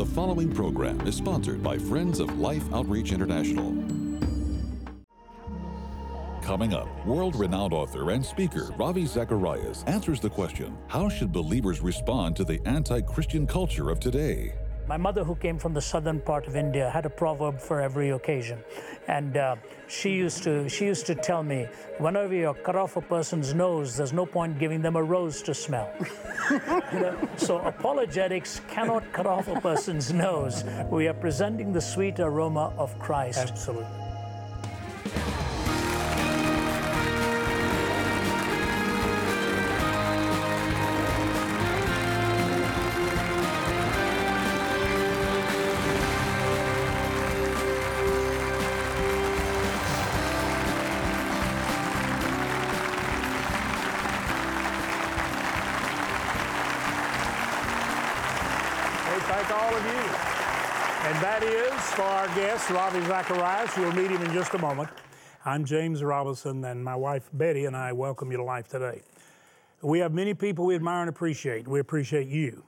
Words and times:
The 0.00 0.06
following 0.06 0.50
program 0.50 1.06
is 1.06 1.14
sponsored 1.14 1.62
by 1.62 1.76
Friends 1.76 2.20
of 2.20 2.38
Life 2.38 2.64
Outreach 2.72 3.12
International. 3.12 3.76
Coming 6.40 6.72
up, 6.72 6.88
world 7.06 7.36
renowned 7.36 7.74
author 7.74 8.10
and 8.10 8.24
speaker 8.24 8.70
Ravi 8.78 9.04
Zacharias 9.04 9.84
answers 9.86 10.18
the 10.18 10.30
question 10.30 10.74
How 10.88 11.10
should 11.10 11.32
believers 11.32 11.82
respond 11.82 12.34
to 12.36 12.44
the 12.44 12.66
anti 12.66 13.02
Christian 13.02 13.46
culture 13.46 13.90
of 13.90 14.00
today? 14.00 14.54
My 14.90 14.96
mother, 14.96 15.22
who 15.22 15.36
came 15.36 15.56
from 15.56 15.72
the 15.72 15.80
southern 15.80 16.18
part 16.18 16.48
of 16.48 16.56
India, 16.56 16.90
had 16.90 17.06
a 17.06 17.10
proverb 17.10 17.60
for 17.60 17.80
every 17.80 18.10
occasion, 18.10 18.58
and 19.06 19.36
uh, 19.36 19.54
she 19.86 20.10
used 20.10 20.42
to 20.42 20.68
she 20.68 20.84
used 20.84 21.06
to 21.06 21.14
tell 21.14 21.44
me, 21.44 21.68
whenever 21.98 22.34
you 22.34 22.52
cut 22.64 22.74
off 22.74 22.96
a 22.96 23.00
person's 23.00 23.54
nose, 23.54 23.96
there's 23.96 24.12
no 24.12 24.26
point 24.26 24.58
giving 24.58 24.82
them 24.82 24.96
a 24.96 25.02
rose 25.04 25.42
to 25.42 25.54
smell. 25.54 25.88
you 26.50 27.00
know? 27.04 27.28
So 27.36 27.58
apologetics 27.58 28.62
cannot 28.66 29.12
cut 29.12 29.26
off 29.26 29.46
a 29.46 29.60
person's 29.60 30.12
nose. 30.12 30.64
We 30.90 31.06
are 31.06 31.14
presenting 31.14 31.72
the 31.72 31.80
sweet 31.80 32.18
aroma 32.18 32.74
of 32.76 32.98
Christ. 32.98 33.38
Absolutely. 33.38 33.99
All 59.52 59.74
of 59.74 59.84
you. 59.84 59.90
And 61.02 61.16
that 61.24 61.42
is 61.42 61.80
for 61.94 62.02
our 62.02 62.28
guest, 62.36 62.70
Ravi 62.70 63.00
Zacharias. 63.06 63.76
You'll 63.76 63.92
meet 63.92 64.10
him 64.10 64.22
in 64.22 64.32
just 64.32 64.54
a 64.54 64.58
moment. 64.58 64.90
I'm 65.44 65.64
James 65.64 66.04
Robison, 66.04 66.64
and 66.64 66.84
my 66.84 66.94
wife 66.94 67.28
Betty 67.32 67.64
and 67.64 67.76
I 67.76 67.92
welcome 67.92 68.30
you 68.30 68.36
to 68.36 68.44
Life 68.44 68.68
Today. 68.68 69.02
We 69.82 69.98
have 69.98 70.12
many 70.12 70.34
people 70.34 70.66
we 70.66 70.76
admire 70.76 71.00
and 71.00 71.08
appreciate. 71.08 71.66
We 71.66 71.80
appreciate 71.80 72.28
you. 72.28 72.62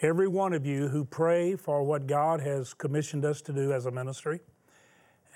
Every 0.00 0.26
one 0.26 0.52
of 0.54 0.66
you 0.66 0.88
who 0.88 1.04
pray 1.04 1.54
for 1.54 1.84
what 1.84 2.08
God 2.08 2.40
has 2.40 2.74
commissioned 2.74 3.24
us 3.24 3.40
to 3.42 3.52
do 3.52 3.72
as 3.72 3.86
a 3.86 3.92
ministry 3.92 4.40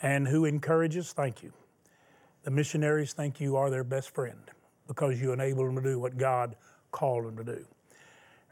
and 0.03 0.27
who 0.27 0.47
encourages, 0.47 1.12
thank 1.12 1.44
you. 1.44 1.53
The 2.42 2.50
missionaries 2.50 3.12
think 3.12 3.41
you 3.41 3.55
are 3.55 3.70
their 3.70 3.84
best 3.84 4.11
friend 4.11 4.41
because 4.89 5.20
you 5.20 5.33
enable 5.33 5.64
them 5.64 5.77
to 5.77 5.83
do 5.83 6.00
what 6.00 6.17
God 6.17 6.56
called 6.91 7.27
them 7.27 7.37
to 7.37 7.44
do. 7.44 7.67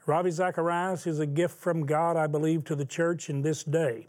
Ravi 0.07 0.31
Zacharias 0.31 1.07
is 1.07 1.19
a 1.19 1.25
gift 1.27 1.59
from 1.59 1.87
God, 1.87 2.19
I 2.19 2.27
believe, 2.27 2.65
to 2.65 2.77
the 2.77 2.85
church 2.85 3.31
in 3.31 3.41
this 3.41 3.65
day. 3.65 4.07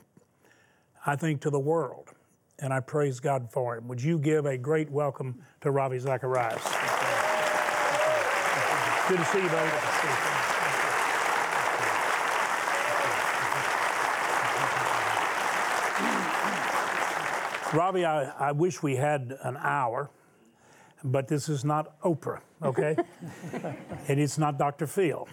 I 1.05 1.15
think 1.15 1.39
to 1.41 1.49
the 1.49 1.59
world. 1.59 2.09
And 2.59 2.73
I 2.73 2.81
praise 2.81 3.21
God 3.21 3.49
for 3.49 3.77
him. 3.77 3.87
Would 3.87 4.03
you 4.03 4.19
give 4.19 4.45
a 4.45 4.57
great 4.57 4.89
welcome 4.91 5.41
to 5.61 5.71
Ravi 5.71 5.99
Zacharias? 5.99 6.61
Good 9.07 9.19
to 9.19 9.25
see 9.25 9.41
you, 9.41 9.47
buddy. 9.47 9.71
Ravi, 17.73 18.05
I, 18.05 18.49
I 18.49 18.51
wish 18.51 18.83
we 18.83 18.95
had 18.95 19.37
an 19.43 19.57
hour, 19.57 20.09
but 21.05 21.27
this 21.27 21.49
is 21.49 21.63
not 21.63 22.01
Oprah, 22.01 22.41
okay? 22.61 22.95
and 24.07 24.19
it's 24.19 24.37
not 24.37 24.57
Dr. 24.57 24.87
Phil. 24.87 25.27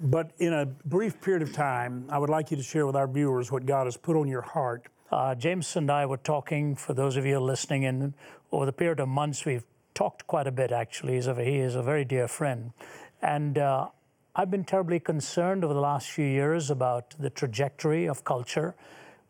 But 0.00 0.32
in 0.38 0.52
a 0.52 0.66
brief 0.66 1.20
period 1.20 1.42
of 1.42 1.52
time, 1.52 2.06
I 2.08 2.18
would 2.18 2.30
like 2.30 2.50
you 2.50 2.56
to 2.56 2.62
share 2.62 2.86
with 2.86 2.96
our 2.96 3.06
viewers 3.06 3.52
what 3.52 3.64
God 3.64 3.86
has 3.86 3.96
put 3.96 4.16
on 4.16 4.26
your 4.26 4.42
heart. 4.42 4.88
Uh, 5.12 5.34
James 5.36 5.76
and 5.76 5.90
I 5.90 6.06
were 6.06 6.16
talking, 6.16 6.74
for 6.74 6.92
those 6.92 7.16
of 7.16 7.24
you 7.24 7.38
listening, 7.38 7.84
and 7.84 8.14
over 8.50 8.66
the 8.66 8.72
period 8.72 8.98
of 8.98 9.08
months, 9.08 9.44
we've 9.44 9.64
talked 9.94 10.26
quite 10.26 10.46
a 10.46 10.52
bit 10.52 10.72
actually. 10.72 11.14
He's 11.14 11.28
a, 11.28 11.34
he 11.44 11.58
is 11.58 11.76
a 11.76 11.82
very 11.82 12.04
dear 12.04 12.26
friend. 12.26 12.72
And 13.20 13.58
uh, 13.58 13.88
I've 14.34 14.50
been 14.50 14.64
terribly 14.64 14.98
concerned 14.98 15.64
over 15.64 15.74
the 15.74 15.80
last 15.80 16.10
few 16.10 16.26
years 16.26 16.70
about 16.70 17.14
the 17.18 17.30
trajectory 17.30 18.06
of 18.06 18.24
culture, 18.24 18.74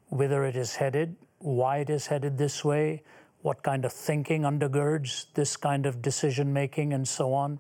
whither 0.08 0.44
it 0.44 0.56
is 0.56 0.76
headed, 0.76 1.16
why 1.38 1.78
it 1.78 1.90
is 1.90 2.06
headed 2.06 2.38
this 2.38 2.64
way, 2.64 3.02
what 3.42 3.62
kind 3.62 3.84
of 3.84 3.92
thinking 3.92 4.42
undergirds 4.42 5.26
this 5.34 5.56
kind 5.56 5.86
of 5.86 6.00
decision 6.00 6.53
making, 6.53 6.92
and 6.92 7.06
so 7.06 7.34
on. 7.34 7.58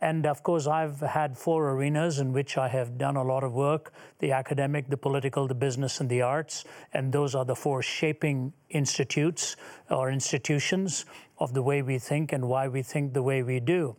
And 0.00 0.26
of 0.26 0.42
course, 0.42 0.66
I've 0.66 1.00
had 1.00 1.38
four 1.38 1.70
arenas 1.70 2.18
in 2.18 2.32
which 2.32 2.58
I 2.58 2.68
have 2.68 2.98
done 2.98 3.16
a 3.16 3.22
lot 3.22 3.42
of 3.42 3.54
work 3.54 3.92
the 4.18 4.32
academic, 4.32 4.90
the 4.90 4.98
political, 4.98 5.48
the 5.48 5.54
business, 5.54 6.00
and 6.00 6.10
the 6.10 6.20
arts. 6.20 6.64
And 6.92 7.10
those 7.10 7.34
are 7.34 7.44
the 7.44 7.56
four 7.56 7.82
shaping 7.82 8.52
institutes 8.68 9.56
or 9.90 10.10
institutions 10.10 11.06
of 11.38 11.54
the 11.54 11.62
way 11.62 11.80
we 11.80 11.98
think 11.98 12.32
and 12.32 12.48
why 12.48 12.68
we 12.68 12.82
think 12.82 13.14
the 13.14 13.22
way 13.22 13.42
we 13.42 13.60
do. 13.60 13.96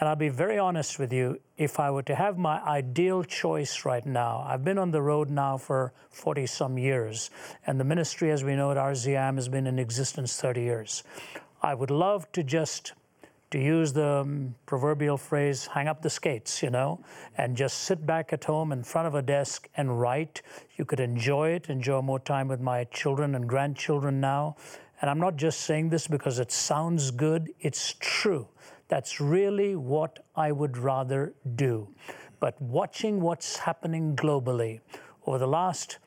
And 0.00 0.08
I'll 0.08 0.16
be 0.16 0.28
very 0.28 0.58
honest 0.58 1.00
with 1.00 1.12
you, 1.12 1.40
if 1.56 1.80
I 1.80 1.90
were 1.90 2.04
to 2.04 2.14
have 2.14 2.38
my 2.38 2.62
ideal 2.62 3.24
choice 3.24 3.84
right 3.84 4.06
now, 4.06 4.44
I've 4.46 4.62
been 4.62 4.78
on 4.78 4.92
the 4.92 5.02
road 5.02 5.28
now 5.28 5.56
for 5.56 5.92
40 6.10 6.46
some 6.46 6.78
years, 6.78 7.30
and 7.66 7.80
the 7.80 7.84
ministry, 7.84 8.30
as 8.30 8.44
we 8.44 8.54
know 8.54 8.70
at 8.70 8.76
RZIM, 8.76 9.34
has 9.34 9.48
been 9.48 9.66
in 9.66 9.78
existence 9.78 10.40
30 10.40 10.62
years. 10.62 11.02
I 11.62 11.74
would 11.74 11.90
love 11.90 12.30
to 12.32 12.44
just 12.44 12.92
to 13.50 13.58
use 13.58 13.92
the 13.92 14.06
um, 14.06 14.54
proverbial 14.66 15.16
phrase, 15.16 15.66
hang 15.66 15.88
up 15.88 16.02
the 16.02 16.10
skates, 16.10 16.62
you 16.62 16.70
know, 16.70 17.00
and 17.36 17.56
just 17.56 17.78
sit 17.78 18.04
back 18.06 18.32
at 18.32 18.44
home 18.44 18.72
in 18.72 18.84
front 18.84 19.08
of 19.08 19.14
a 19.14 19.22
desk 19.22 19.68
and 19.76 19.98
write. 19.98 20.42
You 20.76 20.84
could 20.84 21.00
enjoy 21.00 21.50
it, 21.50 21.70
enjoy 21.70 22.02
more 22.02 22.20
time 22.20 22.46
with 22.46 22.60
my 22.60 22.84
children 22.84 23.34
and 23.34 23.48
grandchildren 23.48 24.20
now. 24.20 24.56
And 25.00 25.10
I'm 25.10 25.18
not 25.18 25.36
just 25.36 25.60
saying 25.60 25.88
this 25.88 26.06
because 26.06 26.38
it 26.38 26.52
sounds 26.52 27.10
good, 27.10 27.52
it's 27.60 27.94
true. 28.00 28.48
That's 28.88 29.20
really 29.20 29.76
what 29.76 30.24
I 30.34 30.52
would 30.52 30.76
rather 30.76 31.34
do. 31.54 31.88
But 32.40 32.60
watching 32.60 33.20
what's 33.20 33.58
happening 33.58 34.16
globally 34.16 34.80
over 35.26 35.38
the 35.38 35.46
last 35.46 35.98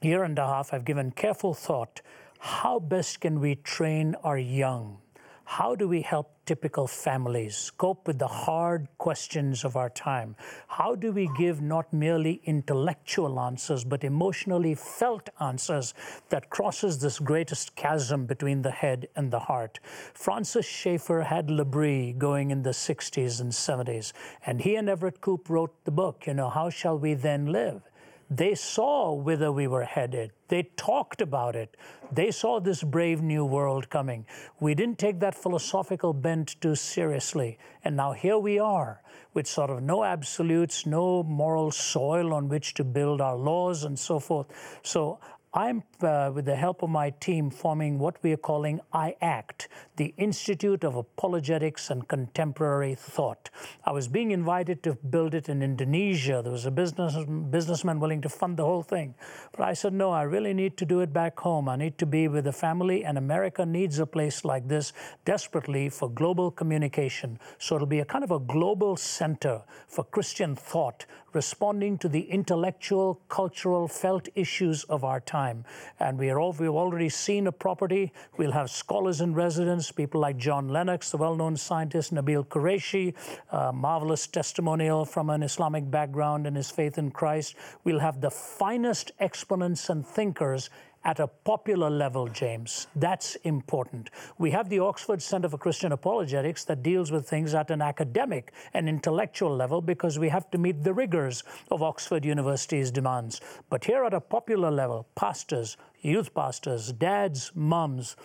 year 0.00 0.24
and 0.24 0.38
a 0.38 0.46
half, 0.46 0.72
I've 0.72 0.84
given 0.84 1.10
careful 1.10 1.54
thought 1.54 2.00
how 2.38 2.78
best 2.78 3.20
can 3.20 3.40
we 3.40 3.56
train 3.56 4.14
our 4.22 4.38
young? 4.38 4.98
How 5.44 5.74
do 5.74 5.88
we 5.88 6.02
help 6.02 6.35
typical 6.46 6.86
families 6.86 7.70
cope 7.76 8.06
with 8.06 8.18
the 8.18 8.28
hard 8.28 8.88
questions 8.98 9.64
of 9.64 9.76
our 9.76 9.90
time? 9.90 10.36
How 10.68 10.94
do 10.94 11.12
we 11.12 11.28
give 11.36 11.60
not 11.60 11.92
merely 11.92 12.40
intellectual 12.44 13.38
answers, 13.40 13.84
but 13.84 14.04
emotionally 14.04 14.74
felt 14.74 15.28
answers 15.40 15.92
that 16.28 16.48
crosses 16.48 16.98
this 16.98 17.18
greatest 17.18 17.74
chasm 17.76 18.24
between 18.24 18.62
the 18.62 18.70
head 18.70 19.08
and 19.16 19.30
the 19.30 19.40
heart? 19.40 19.80
Francis 20.14 20.66
Schaeffer 20.66 21.22
had 21.22 21.50
L'Abri 21.50 22.14
going 22.16 22.50
in 22.50 22.62
the 22.62 22.70
60s 22.70 23.40
and 23.40 23.52
70s, 23.52 24.12
and 24.46 24.60
he 24.60 24.76
and 24.76 24.88
Everett 24.88 25.20
Koop 25.20 25.50
wrote 25.50 25.74
the 25.84 25.90
book, 25.90 26.26
you 26.26 26.34
know, 26.34 26.48
How 26.48 26.70
Shall 26.70 26.98
We 26.98 27.14
Then 27.14 27.46
Live? 27.46 27.82
They 28.30 28.56
saw 28.56 29.12
whither 29.12 29.52
we 29.52 29.68
were 29.68 29.84
headed. 29.84 30.32
They 30.48 30.64
talked 30.76 31.20
about 31.20 31.54
it. 31.54 31.76
They 32.10 32.32
saw 32.32 32.58
this 32.58 32.82
brave 32.82 33.22
new 33.22 33.44
world 33.44 33.88
coming. 33.88 34.26
We 34.58 34.74
didn't 34.74 34.98
take 34.98 35.20
that 35.20 35.34
philosophical 35.34 36.12
bent 36.12 36.60
too 36.60 36.74
seriously. 36.74 37.58
And 37.84 37.96
now 37.96 38.12
here 38.12 38.38
we 38.38 38.58
are 38.58 39.00
with 39.32 39.46
sort 39.46 39.70
of 39.70 39.82
no 39.82 40.02
absolutes, 40.02 40.86
no 40.86 41.22
moral 41.22 41.70
soil 41.70 42.32
on 42.32 42.48
which 42.48 42.74
to 42.74 42.84
build 42.84 43.20
our 43.20 43.36
laws 43.36 43.84
and 43.84 43.98
so 43.98 44.18
forth. 44.18 44.46
So 44.82 45.20
I'm, 45.54 45.84
uh, 46.02 46.30
with 46.34 46.44
the 46.44 46.56
help 46.56 46.82
of 46.82 46.90
my 46.90 47.10
team, 47.10 47.50
forming 47.50 47.98
what 47.98 48.22
we 48.22 48.32
are 48.32 48.36
calling 48.36 48.80
IACT, 48.92 49.68
the 49.96 50.12
Institute 50.18 50.84
of 50.84 50.96
Apologetics 50.96 51.88
and 51.88 52.06
Contemporary 52.06 52.94
Thought. 52.94 53.48
I 53.84 53.92
was 53.92 54.06
being 54.06 54.32
invited 54.32 54.82
to 54.82 54.94
build 54.94 55.32
it 55.32 55.48
in 55.48 55.62
Indonesia. 55.62 56.42
There 56.42 56.52
was 56.52 56.66
a 56.66 56.70
business, 56.70 57.16
businessman 57.50 58.00
willing 58.00 58.20
to 58.22 58.28
fund 58.28 58.58
the 58.58 58.64
whole 58.64 58.82
thing. 58.82 59.14
But 59.52 59.62
I 59.62 59.72
said, 59.72 59.94
no, 59.94 60.10
I 60.10 60.22
really 60.22 60.52
need 60.52 60.76
to 60.76 60.84
do 60.84 61.00
it 61.00 61.12
back 61.12 61.40
home. 61.40 61.68
I 61.68 61.76
need 61.76 61.96
to 61.98 62.06
be 62.06 62.28
with 62.28 62.44
the 62.44 62.52
family, 62.52 63.04
and 63.04 63.16
America 63.16 63.64
needs 63.64 63.98
a 63.98 64.06
place 64.06 64.44
like 64.44 64.68
this 64.68 64.92
desperately 65.24 65.88
for 65.88 66.10
global 66.10 66.50
communication. 66.50 67.38
So 67.58 67.76
it'll 67.76 67.86
be 67.86 68.00
a 68.00 68.04
kind 68.04 68.24
of 68.24 68.30
a 68.30 68.40
global 68.40 68.96
center 68.96 69.62
for 69.88 70.04
Christian 70.04 70.54
thought, 70.54 71.06
responding 71.36 71.98
to 71.98 72.08
the 72.08 72.22
intellectual, 72.22 73.20
cultural, 73.28 73.86
felt 73.86 74.26
issues 74.34 74.84
of 74.84 75.04
our 75.04 75.20
time. 75.20 75.64
And 76.00 76.18
we 76.18 76.30
are 76.30 76.40
all, 76.40 76.52
we've 76.52 76.70
already 76.70 77.10
seen 77.10 77.46
a 77.46 77.52
property. 77.52 78.10
We'll 78.38 78.52
have 78.52 78.70
scholars 78.70 79.20
in 79.20 79.34
residence, 79.34 79.92
people 79.92 80.20
like 80.20 80.38
John 80.38 80.68
Lennox, 80.70 81.10
the 81.10 81.18
well 81.18 81.36
known 81.36 81.54
scientist, 81.56 82.14
Nabeel 82.14 82.46
Qureshi, 82.46 83.14
a 83.50 83.70
marvelous 83.70 84.26
testimonial 84.26 85.04
from 85.04 85.28
an 85.28 85.42
Islamic 85.42 85.90
background 85.90 86.46
and 86.46 86.56
his 86.56 86.70
faith 86.70 86.96
in 86.96 87.10
Christ. 87.10 87.54
We'll 87.84 88.00
have 88.00 88.22
the 88.22 88.30
finest 88.30 89.12
exponents 89.20 89.90
and 89.90 90.06
thinkers 90.06 90.70
at 91.06 91.20
a 91.20 91.28
popular 91.28 91.88
level, 91.88 92.26
James. 92.26 92.88
That's 92.96 93.36
important. 93.36 94.10
We 94.38 94.50
have 94.50 94.68
the 94.68 94.80
Oxford 94.80 95.22
Center 95.22 95.48
for 95.48 95.56
Christian 95.56 95.92
Apologetics 95.92 96.64
that 96.64 96.82
deals 96.82 97.12
with 97.12 97.28
things 97.28 97.54
at 97.54 97.70
an 97.70 97.80
academic 97.80 98.52
and 98.74 98.88
intellectual 98.88 99.54
level 99.54 99.80
because 99.80 100.18
we 100.18 100.28
have 100.28 100.50
to 100.50 100.58
meet 100.58 100.82
the 100.82 100.92
rigors 100.92 101.44
of 101.70 101.80
Oxford 101.80 102.24
University's 102.24 102.90
demands. 102.90 103.40
But 103.70 103.84
here 103.84 104.04
at 104.04 104.14
a 104.14 104.20
popular 104.20 104.72
level, 104.72 105.06
pastors, 105.14 105.76
youth 106.02 106.34
pastors, 106.34 106.90
dads, 106.90 107.52
mums, 107.54 108.16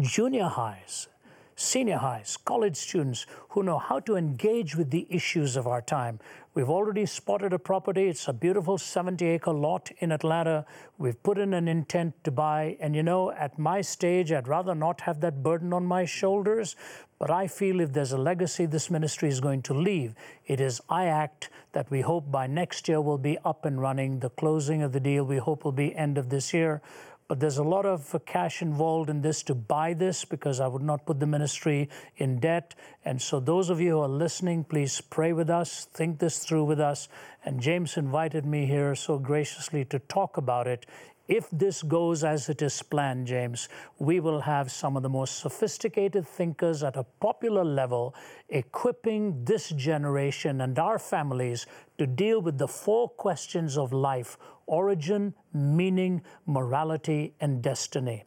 junior 0.00 0.48
highs, 0.48 1.08
senior 1.56 1.98
highs, 1.98 2.38
college 2.38 2.76
students 2.76 3.26
who 3.50 3.62
know 3.62 3.78
how 3.78 4.00
to 4.00 4.16
engage 4.16 4.74
with 4.76 4.90
the 4.90 5.06
issues 5.10 5.56
of 5.56 5.66
our 5.66 5.82
time. 5.82 6.20
We've 6.58 6.70
already 6.70 7.06
spotted 7.06 7.52
a 7.52 7.58
property. 7.60 8.08
It's 8.08 8.26
a 8.26 8.32
beautiful 8.32 8.78
70 8.78 9.24
acre 9.24 9.52
lot 9.52 9.92
in 9.98 10.10
Atlanta. 10.10 10.66
We've 10.98 11.22
put 11.22 11.38
in 11.38 11.54
an 11.54 11.68
intent 11.68 12.14
to 12.24 12.32
buy. 12.32 12.76
And 12.80 12.96
you 12.96 13.04
know, 13.04 13.30
at 13.30 13.60
my 13.60 13.80
stage, 13.80 14.32
I'd 14.32 14.48
rather 14.48 14.74
not 14.74 15.02
have 15.02 15.20
that 15.20 15.40
burden 15.44 15.72
on 15.72 15.86
my 15.86 16.04
shoulders. 16.04 16.74
But 17.20 17.30
I 17.30 17.46
feel 17.46 17.78
if 17.78 17.92
there's 17.92 18.10
a 18.10 18.18
legacy 18.18 18.66
this 18.66 18.90
ministry 18.90 19.28
is 19.28 19.38
going 19.38 19.62
to 19.62 19.72
leave, 19.72 20.16
it 20.48 20.60
is 20.60 20.80
IACT 20.90 21.48
that 21.74 21.92
we 21.92 22.00
hope 22.00 22.28
by 22.28 22.48
next 22.48 22.88
year 22.88 23.00
will 23.00 23.18
be 23.18 23.38
up 23.44 23.64
and 23.64 23.80
running. 23.80 24.18
The 24.18 24.30
closing 24.30 24.82
of 24.82 24.90
the 24.90 24.98
deal 24.98 25.22
we 25.22 25.36
hope 25.36 25.64
will 25.64 25.70
be 25.70 25.94
end 25.94 26.18
of 26.18 26.28
this 26.28 26.52
year. 26.52 26.82
But 27.28 27.40
there's 27.40 27.58
a 27.58 27.62
lot 27.62 27.84
of 27.84 28.14
uh, 28.14 28.20
cash 28.20 28.62
involved 28.62 29.10
in 29.10 29.20
this 29.20 29.42
to 29.44 29.54
buy 29.54 29.92
this 29.92 30.24
because 30.24 30.60
I 30.60 30.66
would 30.66 30.82
not 30.82 31.04
put 31.04 31.20
the 31.20 31.26
ministry 31.26 31.90
in 32.16 32.40
debt. 32.40 32.74
And 33.04 33.20
so, 33.20 33.38
those 33.38 33.68
of 33.68 33.82
you 33.82 33.90
who 33.90 34.00
are 34.00 34.08
listening, 34.08 34.64
please 34.64 35.02
pray 35.02 35.34
with 35.34 35.50
us, 35.50 35.84
think 35.92 36.18
this 36.18 36.38
through 36.38 36.64
with 36.64 36.80
us. 36.80 37.08
And 37.44 37.60
James 37.60 37.98
invited 37.98 38.46
me 38.46 38.64
here 38.64 38.94
so 38.94 39.18
graciously 39.18 39.84
to 39.86 39.98
talk 39.98 40.38
about 40.38 40.66
it. 40.66 40.86
If 41.28 41.50
this 41.50 41.82
goes 41.82 42.24
as 42.24 42.48
it 42.48 42.62
is 42.62 42.82
planned, 42.82 43.26
James, 43.26 43.68
we 43.98 44.18
will 44.18 44.40
have 44.40 44.72
some 44.72 44.96
of 44.96 45.02
the 45.02 45.10
most 45.10 45.40
sophisticated 45.40 46.26
thinkers 46.26 46.82
at 46.82 46.96
a 46.96 47.04
popular 47.20 47.64
level 47.64 48.14
equipping 48.48 49.44
this 49.44 49.68
generation 49.68 50.62
and 50.62 50.78
our 50.78 50.98
families 50.98 51.66
to 51.98 52.06
deal 52.06 52.40
with 52.40 52.56
the 52.56 52.66
four 52.66 53.10
questions 53.10 53.76
of 53.76 53.92
life 53.92 54.38
origin, 54.68 55.34
meaning, 55.52 56.22
morality, 56.46 57.34
and 57.40 57.60
destiny. 57.60 58.24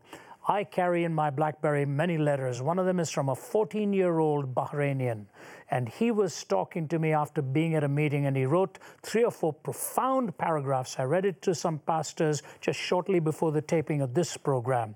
I 0.47 0.63
carry 0.63 1.03
in 1.03 1.13
my 1.13 1.29
Blackberry 1.29 1.85
many 1.85 2.17
letters. 2.17 2.61
One 2.61 2.79
of 2.79 2.85
them 2.87 2.99
is 2.99 3.11
from 3.11 3.29
a 3.29 3.35
14 3.35 3.93
year 3.93 4.19
old 4.19 4.55
Bahrainian. 4.55 5.27
And 5.69 5.87
he 5.87 6.11
was 6.11 6.43
talking 6.43 6.87
to 6.89 6.99
me 6.99 7.13
after 7.13 7.41
being 7.41 7.75
at 7.75 7.83
a 7.83 7.87
meeting, 7.87 8.25
and 8.25 8.35
he 8.35 8.45
wrote 8.45 8.79
three 9.03 9.23
or 9.23 9.31
four 9.31 9.53
profound 9.53 10.37
paragraphs. 10.37 10.97
I 10.99 11.03
read 11.03 11.25
it 11.25 11.41
to 11.43 11.55
some 11.55 11.79
pastors 11.79 12.41
just 12.59 12.79
shortly 12.79 13.19
before 13.19 13.51
the 13.51 13.61
taping 13.61 14.01
of 14.01 14.13
this 14.13 14.35
program. 14.35 14.95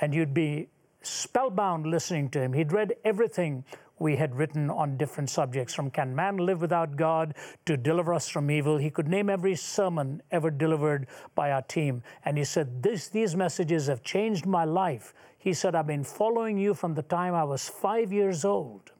And 0.00 0.14
you'd 0.14 0.34
be 0.34 0.68
spellbound 1.06 1.86
listening 1.86 2.30
to 2.30 2.40
him. 2.40 2.52
He'd 2.52 2.72
read 2.72 2.94
everything 3.04 3.64
we 3.98 4.16
had 4.16 4.34
written 4.34 4.68
on 4.68 4.96
different 4.96 5.30
subjects 5.30 5.72
from 5.72 5.90
Can 5.90 6.14
Man 6.14 6.36
Live 6.36 6.60
Without 6.60 6.96
God 6.96 7.34
to 7.64 7.76
Deliver 7.76 8.12
Us 8.12 8.28
from 8.28 8.50
Evil. 8.50 8.76
He 8.76 8.90
could 8.90 9.08
name 9.08 9.30
every 9.30 9.54
sermon 9.54 10.22
ever 10.30 10.50
delivered 10.50 11.06
by 11.34 11.50
our 11.50 11.62
team. 11.62 12.02
And 12.24 12.36
he 12.36 12.44
said, 12.44 12.82
this, 12.82 13.08
These 13.08 13.34
messages 13.34 13.86
have 13.86 14.02
changed 14.02 14.44
my 14.44 14.64
life. 14.64 15.14
He 15.38 15.54
said, 15.54 15.74
I've 15.74 15.86
been 15.86 16.04
following 16.04 16.58
you 16.58 16.74
from 16.74 16.94
the 16.94 17.02
time 17.02 17.34
I 17.34 17.44
was 17.44 17.68
five 17.68 18.12
years 18.12 18.44
old. 18.44 18.92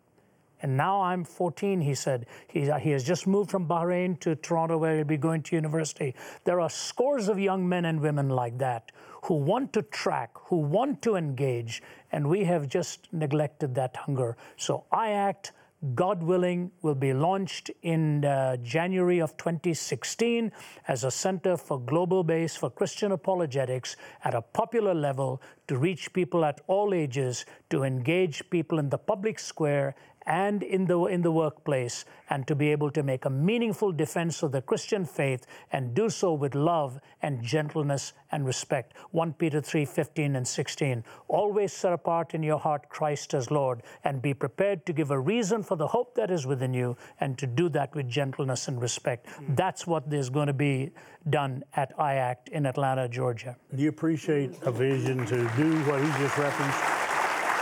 And 0.62 0.76
now 0.76 1.02
I'm 1.02 1.24
14, 1.24 1.80
he 1.80 1.94
said. 1.94 2.26
He, 2.48 2.70
he 2.80 2.90
has 2.90 3.04
just 3.04 3.26
moved 3.26 3.50
from 3.50 3.68
Bahrain 3.68 4.18
to 4.20 4.34
Toronto, 4.36 4.78
where 4.78 4.96
he'll 4.96 5.04
be 5.04 5.16
going 5.16 5.42
to 5.42 5.56
university. 5.56 6.14
There 6.44 6.60
are 6.60 6.70
scores 6.70 7.28
of 7.28 7.38
young 7.38 7.68
men 7.68 7.84
and 7.84 8.00
women 8.00 8.30
like 8.30 8.58
that 8.58 8.92
who 9.24 9.34
want 9.34 9.72
to 9.72 9.82
track, 9.82 10.30
who 10.34 10.56
want 10.56 11.02
to 11.02 11.16
engage, 11.16 11.82
and 12.12 12.28
we 12.28 12.44
have 12.44 12.68
just 12.68 13.12
neglected 13.12 13.74
that 13.74 13.96
hunger. 13.96 14.36
So 14.56 14.84
IACT, 14.92 15.50
God 15.94 16.22
willing, 16.22 16.70
will 16.82 16.94
be 16.94 17.12
launched 17.12 17.70
in 17.82 18.24
uh, 18.24 18.56
January 18.58 19.20
of 19.20 19.36
2016 19.36 20.50
as 20.88 21.04
a 21.04 21.10
center 21.10 21.56
for 21.56 21.78
global 21.80 22.24
base 22.24 22.56
for 22.56 22.70
Christian 22.70 23.12
apologetics 23.12 23.96
at 24.24 24.34
a 24.34 24.40
popular 24.40 24.94
level 24.94 25.42
to 25.68 25.76
reach 25.76 26.12
people 26.12 26.44
at 26.44 26.60
all 26.66 26.94
ages, 26.94 27.44
to 27.70 27.82
engage 27.82 28.48
people 28.48 28.78
in 28.78 28.88
the 28.88 28.98
public 28.98 29.38
square 29.38 29.94
and 30.26 30.62
in 30.62 30.86
the, 30.86 31.04
in 31.04 31.22
the 31.22 31.30
workplace, 31.30 32.04
and 32.30 32.46
to 32.46 32.54
be 32.54 32.72
able 32.72 32.90
to 32.90 33.02
make 33.02 33.24
a 33.24 33.30
meaningful 33.30 33.92
defense 33.92 34.42
of 34.42 34.50
the 34.52 34.60
Christian 34.60 35.04
faith 35.04 35.46
and 35.72 35.94
do 35.94 36.10
so 36.10 36.32
with 36.32 36.54
love 36.54 36.98
and 37.22 37.42
gentleness 37.42 38.12
and 38.32 38.44
respect. 38.44 38.94
1 39.12 39.34
Peter 39.34 39.60
3 39.60 39.84
15 39.84 40.36
and 40.36 40.46
16. 40.46 41.04
Always 41.28 41.72
set 41.72 41.92
apart 41.92 42.34
in 42.34 42.42
your 42.42 42.58
heart 42.58 42.88
Christ 42.88 43.34
as 43.34 43.50
Lord, 43.50 43.82
and 44.04 44.20
be 44.20 44.34
prepared 44.34 44.84
to 44.86 44.92
give 44.92 45.10
a 45.10 45.18
reason 45.18 45.62
for 45.62 45.76
the 45.76 45.86
hope 45.86 46.14
that 46.16 46.30
is 46.30 46.46
within 46.46 46.74
you, 46.74 46.96
and 47.20 47.38
to 47.38 47.46
do 47.46 47.68
that 47.70 47.94
with 47.94 48.08
gentleness 48.08 48.68
and 48.68 48.80
respect. 48.80 49.26
Mm. 49.26 49.56
That's 49.56 49.86
what 49.86 50.12
is 50.12 50.28
going 50.28 50.48
to 50.48 50.52
be 50.52 50.90
done 51.30 51.64
at 51.74 51.96
IACT 51.98 52.48
in 52.48 52.66
Atlanta, 52.66 53.08
Georgia. 53.08 53.56
Do 53.74 53.82
you 53.82 53.88
appreciate 53.88 54.54
a 54.62 54.72
vision 54.72 55.24
to 55.26 55.36
do 55.56 55.78
what 55.84 56.00
he 56.00 56.08
just 56.18 56.36
referenced? 56.36 56.78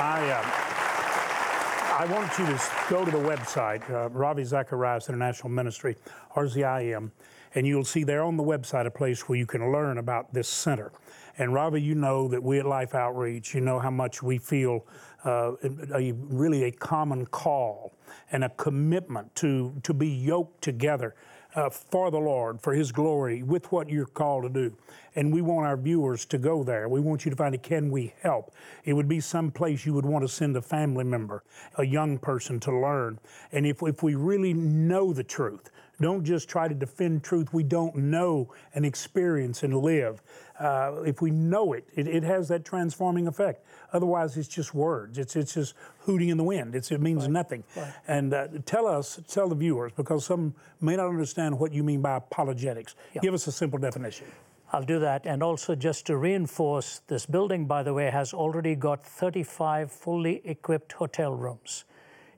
I. 0.00 0.31
Uh, 0.31 0.74
I 1.96 2.06
want 2.06 2.37
you 2.41 2.44
to 2.44 2.61
go 2.91 3.05
to 3.05 3.11
the 3.12 3.19
website, 3.19 3.88
uh, 3.88 4.08
Ravi 4.08 4.43
Zacharias 4.43 5.08
International 5.08 5.49
Ministry, 5.49 5.96
RZIM, 6.35 7.12
and 7.55 7.67
you'll 7.69 7.85
see 7.85 8.02
there 8.02 8.25
on 8.25 8.37
the 8.37 8.43
website 8.43 8.85
a 8.85 8.91
place 8.91 9.29
where 9.29 9.38
you 9.38 9.46
can 9.46 9.70
learn 9.70 9.99
about 9.99 10.35
this 10.35 10.49
center. 10.49 10.91
And 11.38 11.55
Ravi, 11.55 11.81
you 11.81 11.94
know 11.94 12.26
that 12.26 12.43
we 12.43 12.58
at 12.58 12.67
Life 12.67 12.96
Outreach, 12.96 13.55
you 13.55 13.61
know 13.61 13.79
how 13.79 13.93
much 13.93 14.25
we 14.25 14.38
feel 14.38 14.85
uh, 15.25 15.52
a, 15.94 16.11
really 16.17 16.64
a 16.64 16.73
common 16.73 17.26
call 17.26 17.94
and 18.32 18.43
a 18.43 18.49
commitment 18.49 19.32
to, 19.37 19.73
to 19.85 19.94
be 19.94 20.08
yoked 20.08 20.64
together 20.64 21.14
uh, 21.55 21.71
for 21.71 22.11
the 22.11 22.19
Lord, 22.19 22.61
for 22.61 22.75
His 22.75 22.93
glory, 22.93 23.43
with 23.43 23.71
what 23.71 23.89
you're 23.89 24.06
called 24.06 24.45
to 24.45 24.49
do. 24.49 24.77
And 25.17 25.33
we 25.33 25.43
want 25.43 25.67
our 25.67 25.77
viewers 25.77 26.25
to 26.27 26.39
go 26.39 26.65
there. 26.65 26.89
We 26.89 27.01
want 27.01 27.25
you 27.25 27.31
to 27.31 27.37
find 27.37 27.55
out 27.55 27.62
can 27.62 27.91
we 27.91 28.12
help? 28.21 28.53
It 28.85 28.95
would 28.95 29.09
be 29.09 29.21
some 29.21 29.51
place 29.51 29.87
you 29.87 29.95
would 29.95 30.06
want 30.06 30.25
to 30.25 30.29
send 30.29 30.56
a 30.56 30.62
family 30.62 31.05
member, 31.05 31.45
a 31.79 31.85
young 31.85 32.19
person 32.19 32.59
to 32.61 32.77
learn. 32.77 33.19
And 33.53 33.67
if, 33.67 33.83
if 33.83 34.03
we 34.03 34.17
really 34.17 34.53
know 34.53 35.12
the 35.12 35.25
truth, 35.25 35.71
don't 36.00 36.25
just 36.25 36.49
try 36.49 36.69
to 36.69 36.75
defend 36.75 37.23
truth 37.23 37.52
we 37.52 37.62
don't 37.62 37.94
know 37.96 38.52
and 38.75 38.85
experience 38.85 39.62
and 39.62 39.76
live. 39.76 40.23
Uh, 40.58 41.02
if 41.05 41.20
we 41.20 41.31
know 41.31 41.73
it, 41.73 41.85
it, 41.94 42.06
it, 42.06 42.23
has 42.23 42.49
that 42.49 42.64
transforming 42.64 43.26
effect. 43.26 43.64
Otherwise, 43.93 44.37
it's 44.37 44.46
just 44.46 44.73
words. 44.73 45.19
It's, 45.19 45.35
it's 45.35 45.55
just 45.55 45.75
hooting 45.99 46.29
in 46.29 46.37
the 46.37 46.44
wind. 46.44 46.76
It's, 46.76 46.93
it 46.93 47.00
means 47.00 47.23
right. 47.23 47.31
nothing. 47.31 47.64
Right. 47.76 47.93
And 48.06 48.32
uh, 48.32 48.49
tell 48.64 48.87
us, 48.87 49.20
tell 49.26 49.49
the 49.49 49.56
viewers, 49.56 49.93
because 49.96 50.25
some 50.25 50.55
may 50.81 50.94
not 50.94 51.08
understand 51.08 51.58
what 51.58 51.73
you 51.73 51.82
mean 51.82 52.02
by 52.02 52.17
apologetics. 52.17 52.94
Yep. 53.14 53.23
Give 53.23 53.35
us 53.35 53.47
a 53.49 53.52
simple 53.52 53.81
definition. 53.81 54.26
I'll 54.73 54.85
do 54.85 54.99
that. 55.00 55.26
And 55.26 55.42
also, 55.42 55.75
just 55.75 56.07
to 56.07 56.16
reinforce, 56.16 57.00
this 57.07 57.26
building, 57.26 57.66
by 57.66 57.83
the 57.83 57.95
way, 57.95 58.11
has 58.11 58.33
already 58.33 58.75
got 58.75 59.04
35 59.04 59.90
fully 59.90 60.40
equipped 60.45 60.92
hotel 60.92 61.33
rooms. 61.33 61.85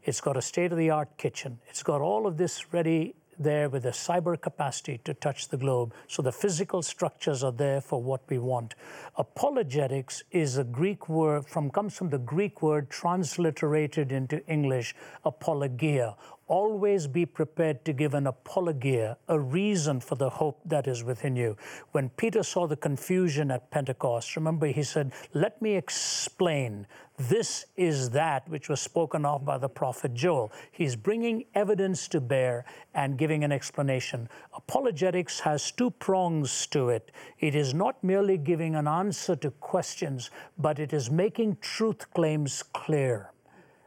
It's 0.03 0.21
got 0.21 0.37
a 0.37 0.43
state 0.43 0.71
of 0.71 0.79
the 0.79 0.91
art 0.91 1.17
kitchen. 1.17 1.59
It's 1.67 1.83
got 1.83 2.01
all 2.01 2.27
of 2.27 2.37
this 2.37 2.73
ready 2.73 3.15
there 3.39 3.69
with 3.69 3.87
a 3.87 3.91
cyber 3.91 4.41
capacity 4.41 4.99
to 5.05 5.15
touch 5.15 5.49
the 5.49 5.57
globe. 5.57 5.93
So 6.09 6.23
the 6.23 6.33
physical 6.33 6.83
structures 6.83 7.43
are 7.45 7.53
there 7.53 7.81
for 7.81 8.03
what 8.03 8.23
we 8.29 8.39
want. 8.39 8.75
Apologetics 9.17 10.23
is 10.31 10.57
a 10.57 10.65
Greek 10.65 11.09
word 11.09 11.47
from 11.47 11.71
comes 11.71 11.97
from 11.97 12.11
the 12.11 12.19
Greek 12.19 12.63
word 12.63 12.91
transliterated 12.91 14.13
into 14.13 14.45
English, 14.47 14.95
apologia, 15.25 16.17
always 16.47 17.07
be 17.07 17.27
prepared 17.27 17.85
to 17.85 17.93
give 17.93 18.15
an 18.15 18.27
apologia, 18.27 19.17
a 19.29 19.39
reason 19.39 20.01
for 20.01 20.15
the 20.15 20.31
hope 20.31 20.61
that 20.65 20.87
is 20.87 21.03
within 21.03 21.37
you. 21.37 21.57
When 21.93 22.09
Peter 22.11 22.43
saw 22.43 22.67
the 22.67 22.77
confusion 22.77 23.51
at 23.51 23.71
Pentecost, 23.71 24.37
remember 24.37 24.67
he 24.67 24.83
said, 24.83 25.13
Let 25.33 25.61
me 25.61 25.75
explain. 25.75 26.87
This 27.19 27.65
is 27.77 28.11
that 28.11 28.47
which 28.49 28.69
was 28.69 28.81
spoken 28.81 29.25
of 29.25 29.45
by 29.45 29.57
the 29.57 29.71
prophet 29.71 30.13
Joel. 30.13 30.53
He's 30.71 30.97
bringing 30.97 31.47
evidence 31.55 32.09
to 32.09 32.21
bear 32.21 32.67
and 32.95 33.17
giving 33.17 33.43
an 33.43 33.53
explanation. 33.53 34.29
Apologetics 34.55 35.41
has 35.41 35.71
two 35.71 35.91
prongs 35.91 36.67
to 36.69 36.91
it. 36.91 37.11
It 37.41 37.55
is 37.55 37.73
not 37.73 38.05
merely 38.05 38.37
giving 38.37 38.75
an 38.75 38.87
answer 38.87 39.35
to 39.37 39.51
questions, 39.51 40.31
but 40.59 40.79
it 40.79 40.93
is 40.93 41.11
making 41.11 41.57
truth 41.63 42.13
claims 42.13 42.63
clear. 42.63 43.33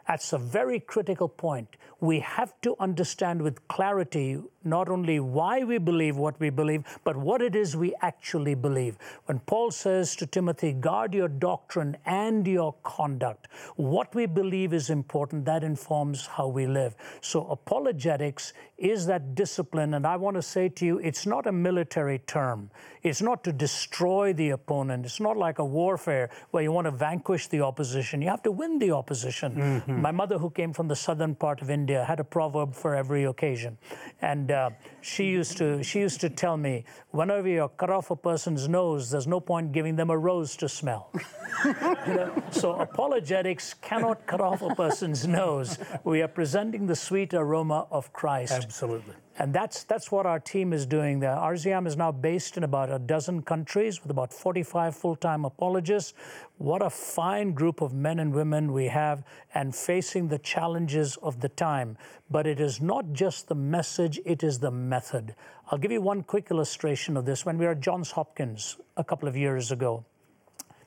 That's 0.09 0.33
a 0.33 0.39
very 0.39 0.79
critical 0.79 1.29
point. 1.29 1.77
We 1.99 2.19
have 2.21 2.59
to 2.61 2.75
understand 2.79 3.43
with 3.43 3.67
clarity 3.67 4.39
not 4.63 4.89
only 4.89 5.19
why 5.19 5.63
we 5.63 5.77
believe 5.77 6.17
what 6.17 6.39
we 6.39 6.49
believe, 6.49 6.83
but 7.03 7.15
what 7.15 7.41
it 7.41 7.55
is 7.55 7.75
we 7.75 7.93
actually 8.01 8.55
believe. 8.55 8.97
When 9.25 9.39
Paul 9.39 9.71
says 9.71 10.15
to 10.17 10.25
Timothy, 10.25 10.73
guard 10.73 11.13
your 11.13 11.27
doctrine 11.27 11.97
and 12.05 12.45
your 12.47 12.75
conduct, 12.83 13.47
what 13.75 14.13
we 14.13 14.25
believe 14.25 14.73
is 14.73 14.89
important. 14.89 15.45
That 15.45 15.63
informs 15.63 16.25
how 16.25 16.47
we 16.47 16.67
live. 16.67 16.95
So, 17.21 17.47
apologetics 17.47 18.53
is 18.79 19.05
that 19.05 19.35
discipline. 19.35 19.93
And 19.93 20.05
I 20.07 20.15
want 20.15 20.35
to 20.35 20.41
say 20.41 20.69
to 20.69 20.85
you, 20.85 20.97
it's 20.99 21.25
not 21.25 21.47
a 21.47 21.51
military 21.51 22.19
term. 22.19 22.71
It's 23.03 23.21
not 23.21 23.43
to 23.43 23.53
destroy 23.53 24.33
the 24.33 24.51
opponent. 24.51 25.05
It's 25.05 25.19
not 25.19 25.37
like 25.37 25.59
a 25.59 25.65
warfare 25.65 26.29
where 26.51 26.63
you 26.63 26.71
want 26.71 26.85
to 26.85 26.91
vanquish 26.91 27.47
the 27.47 27.61
opposition. 27.61 28.21
You 28.21 28.29
have 28.29 28.43
to 28.43 28.51
win 28.51 28.79
the 28.79 28.91
opposition. 28.91 29.55
Mm-hmm. 29.55 30.01
My 30.01 30.11
mother, 30.11 30.37
who 30.37 30.49
came 30.49 30.73
from 30.73 30.87
the 30.87 30.95
southern 30.95 31.35
part 31.35 31.61
of 31.61 31.69
India, 31.69 32.03
had 32.03 32.19
a 32.19 32.23
proverb 32.23 32.73
for 32.73 32.95
every 32.95 33.25
occasion. 33.25 33.77
And 34.21 34.51
uh, 34.51 34.58
Uh, 34.59 34.69
she 35.01 35.25
used 35.25 35.57
to 35.57 35.81
she 35.83 35.99
used 35.99 36.19
to 36.21 36.29
tell 36.29 36.57
me, 36.57 36.83
whenever 37.11 37.47
you 37.47 37.69
cut 37.77 37.89
off 37.89 38.11
a 38.11 38.15
person's 38.15 38.67
nose, 38.67 39.09
there's 39.11 39.27
no 39.27 39.39
point 39.39 39.71
giving 39.71 39.95
them 39.95 40.09
a 40.09 40.17
rose 40.17 40.55
to 40.57 40.67
smell. 40.67 41.11
you 41.65 42.13
know? 42.19 42.43
So 42.51 42.73
apologetics 42.73 43.73
cannot 43.75 44.25
cut 44.27 44.41
off 44.41 44.61
a 44.61 44.75
person's 44.75 45.25
nose. 45.25 45.77
We 46.03 46.21
are 46.21 46.27
presenting 46.27 46.87
the 46.87 46.95
sweet 46.95 47.33
aroma 47.33 47.87
of 47.91 48.11
Christ. 48.11 48.53
Absolutely. 48.53 49.15
And 49.41 49.53
that's, 49.53 49.85
that's 49.85 50.11
what 50.11 50.25
our 50.25 50.37
team 50.37 50.73
is 50.73 50.85
doing 50.85 51.21
there. 51.21 51.33
RZIM 51.33 51.87
is 51.87 51.95
now 51.95 52.11
based 52.11 52.57
in 52.57 52.65
about 52.65 52.91
a 52.91 52.99
dozen 52.99 53.41
countries 53.41 54.01
with 54.01 54.11
about 54.11 54.33
45 54.33 54.93
full 54.93 55.15
time 55.15 55.45
apologists. 55.45 56.13
What 56.57 56.81
a 56.81 56.89
fine 56.89 57.53
group 57.53 57.79
of 57.79 57.93
men 57.93 58.19
and 58.19 58.33
women 58.33 58.73
we 58.73 58.87
have 58.87 59.23
and 59.53 59.73
facing 59.73 60.27
the 60.27 60.39
challenges 60.39 61.15
of 61.23 61.39
the 61.39 61.47
time. 61.47 61.97
But 62.29 62.47
it 62.47 62.59
is 62.59 62.81
not 62.81 63.13
just 63.13 63.47
the 63.47 63.55
message, 63.55 64.19
it 64.25 64.43
is 64.43 64.59
the 64.59 64.71
method. 64.71 65.35
I'll 65.71 65.79
give 65.79 65.93
you 65.93 66.01
one 66.01 66.21
quick 66.21 66.51
illustration 66.51 67.15
of 67.15 67.23
this. 67.23 67.45
When 67.45 67.57
we 67.57 67.65
were 67.65 67.71
at 67.71 67.79
Johns 67.79 68.11
Hopkins 68.11 68.75
a 68.97 69.05
couple 69.05 69.29
of 69.29 69.37
years 69.37 69.71
ago, 69.71 70.03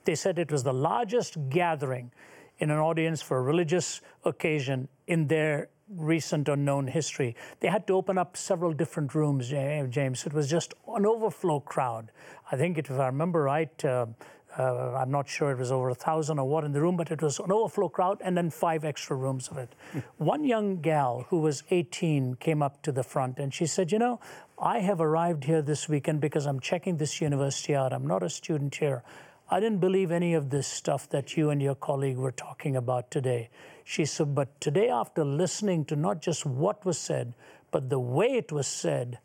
they 0.04 0.14
said 0.14 0.38
it 0.38 0.52
was 0.52 0.62
the 0.62 0.74
largest 0.74 1.38
gathering 1.48 2.10
in 2.58 2.70
an 2.70 2.78
audience 2.78 3.22
for 3.22 3.38
a 3.38 3.42
religious 3.42 4.02
occasion 4.26 4.88
in 5.06 5.26
their 5.26 5.68
recent 5.88 6.48
or 6.48 6.56
known 6.56 6.86
history. 6.86 7.36
They 7.60 7.68
had 7.68 7.86
to 7.86 7.94
open 7.94 8.18
up 8.18 8.36
several 8.36 8.72
different 8.72 9.14
rooms, 9.14 9.48
James. 9.48 10.26
It 10.26 10.32
was 10.32 10.48
just 10.48 10.74
an 10.88 11.06
overflow 11.06 11.60
crowd. 11.60 12.10
I 12.50 12.56
think, 12.56 12.78
if 12.78 12.90
I 12.90 13.06
remember 13.06 13.42
right, 13.42 13.84
uh, 13.84 14.06
uh, 14.58 14.94
I'm 14.94 15.10
not 15.10 15.28
sure 15.28 15.50
it 15.50 15.58
was 15.58 15.72
over 15.72 15.88
a 15.88 15.94
thousand 15.94 16.38
or 16.38 16.46
what 16.46 16.64
in 16.64 16.72
the 16.72 16.80
room, 16.80 16.96
but 16.96 17.10
it 17.10 17.22
was 17.22 17.38
an 17.38 17.50
overflow 17.50 17.88
crowd 17.88 18.20
and 18.22 18.36
then 18.36 18.50
five 18.50 18.84
extra 18.84 19.16
rooms 19.16 19.48
of 19.48 19.56
it. 19.56 19.74
One 20.18 20.44
young 20.44 20.80
gal 20.80 21.26
who 21.28 21.38
was 21.38 21.62
18 21.70 22.34
came 22.34 22.62
up 22.62 22.82
to 22.82 22.92
the 22.92 23.02
front 23.02 23.38
and 23.38 23.52
she 23.52 23.66
said, 23.66 23.90
You 23.92 23.98
know, 23.98 24.20
I 24.58 24.80
have 24.80 25.00
arrived 25.00 25.44
here 25.44 25.62
this 25.62 25.88
weekend 25.88 26.20
because 26.20 26.46
I'm 26.46 26.60
checking 26.60 26.98
this 26.98 27.20
university 27.20 27.74
out. 27.74 27.92
I'm 27.92 28.06
not 28.06 28.22
a 28.22 28.28
student 28.28 28.74
here. 28.74 29.02
I 29.50 29.60
didn't 29.60 29.78
believe 29.78 30.10
any 30.10 30.34
of 30.34 30.50
this 30.50 30.66
stuff 30.66 31.08
that 31.10 31.36
you 31.36 31.50
and 31.50 31.60
your 31.60 31.74
colleague 31.74 32.16
were 32.16 32.32
talking 32.32 32.76
about 32.76 33.10
today. 33.10 33.50
She 33.84 34.04
said, 34.04 34.34
But 34.34 34.60
today, 34.60 34.88
after 34.88 35.24
listening 35.24 35.84
to 35.86 35.96
not 35.96 36.20
just 36.22 36.46
what 36.46 36.84
was 36.84 36.98
said, 36.98 37.34
but 37.70 37.90
the 37.90 37.98
way 37.98 38.34
it 38.34 38.52
was 38.52 38.66
said, 38.66 39.18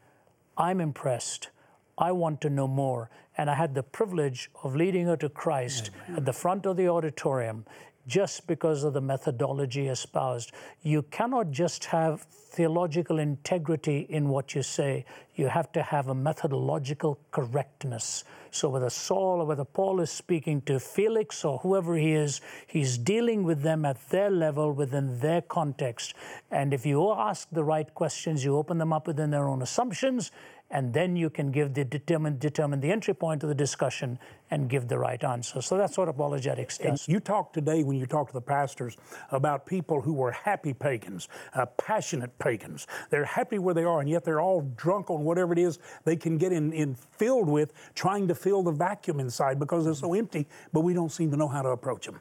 I'm 0.57 0.81
impressed. 0.81 1.49
I 1.97 2.11
want 2.11 2.41
to 2.41 2.49
know 2.49 2.67
more. 2.67 3.09
And 3.37 3.49
I 3.49 3.55
had 3.55 3.75
the 3.75 3.83
privilege 3.83 4.49
of 4.63 4.75
leading 4.75 5.05
her 5.05 5.17
to 5.17 5.29
Christ 5.29 5.91
Amen. 6.05 6.17
at 6.17 6.25
the 6.25 6.33
front 6.33 6.65
of 6.65 6.77
the 6.77 6.87
auditorium 6.87 7.65
just 8.07 8.47
because 8.47 8.83
of 8.83 8.93
the 8.93 9.01
methodology 9.01 9.87
espoused. 9.87 10.51
You 10.81 11.03
cannot 11.03 11.51
just 11.51 11.85
have 11.85 12.21
theological 12.21 13.19
integrity 13.19 14.07
in 14.09 14.29
what 14.29 14.55
you 14.55 14.63
say, 14.63 15.05
you 15.35 15.47
have 15.47 15.71
to 15.73 15.83
have 15.83 16.07
a 16.07 16.15
methodological 16.15 17.19
correctness. 17.29 18.23
So, 18.49 18.69
whether 18.69 18.89
Saul 18.89 19.41
or 19.41 19.45
whether 19.45 19.65
Paul 19.65 19.99
is 19.99 20.09
speaking 20.09 20.61
to 20.61 20.79
Felix 20.79 21.45
or 21.45 21.59
whoever 21.59 21.95
he 21.95 22.13
is, 22.13 22.41
he's 22.65 22.97
dealing 22.97 23.43
with 23.43 23.61
them 23.61 23.85
at 23.85 24.09
their 24.09 24.31
level 24.31 24.71
within 24.71 25.19
their 25.19 25.41
context. 25.41 26.15
And 26.49 26.73
if 26.73 26.85
you 26.85 27.11
ask 27.11 27.47
the 27.51 27.63
right 27.63 27.93
questions, 27.93 28.43
you 28.43 28.55
open 28.55 28.79
them 28.79 28.93
up 28.93 29.05
within 29.05 29.29
their 29.29 29.47
own 29.47 29.61
assumptions, 29.61 30.31
and 30.69 30.93
then 30.93 31.15
you 31.15 31.29
can 31.29 31.51
give 31.51 31.73
the 31.73 31.85
determine, 31.85 32.37
determine 32.37 32.79
the 32.79 32.91
entry 32.91 33.13
point 33.13 33.43
of 33.43 33.49
the 33.49 33.55
discussion 33.55 34.19
and 34.51 34.69
give 34.69 34.87
the 34.87 34.97
right 34.97 35.23
answer. 35.23 35.61
So 35.61 35.77
that's 35.77 35.97
what 35.97 36.09
apologetics 36.09 36.77
does. 36.77 37.07
And 37.07 37.13
you 37.13 37.19
talk 37.19 37.53
today 37.53 37.83
when 37.83 37.97
you 37.97 38.05
talk 38.05 38.27
to 38.27 38.33
the 38.33 38.41
pastors 38.41 38.97
about 39.31 39.65
people 39.65 40.01
who 40.01 40.13
were 40.13 40.31
happy 40.31 40.73
pagans, 40.73 41.29
uh, 41.53 41.65
passionate 41.65 42.37
pagans. 42.39 42.87
They're 43.09 43.25
happy 43.25 43.59
where 43.59 43.73
they 43.73 43.83
are, 43.83 44.01
and 44.01 44.09
yet 44.09 44.25
they're 44.25 44.41
all 44.41 44.61
drunk 44.75 45.09
on 45.09 45.23
whatever 45.23 45.53
it 45.53 45.59
is 45.59 45.79
they 46.03 46.15
can 46.15 46.37
get 46.37 46.51
in, 46.51 46.73
in 46.73 46.95
filled 46.95 47.47
with, 47.47 47.73
trying 47.95 48.27
to 48.27 48.35
fill 48.35 48.63
the 48.63 48.71
vacuum 48.71 49.19
inside 49.19 49.59
because 49.59 49.85
they're 49.85 49.93
so 49.93 50.13
empty, 50.13 50.47
but 50.73 50.81
we 50.81 50.93
don't 50.93 51.11
seem 51.11 51.31
to 51.31 51.37
know 51.37 51.47
how 51.47 51.61
to 51.61 51.69
approach 51.69 52.05
them. 52.05 52.19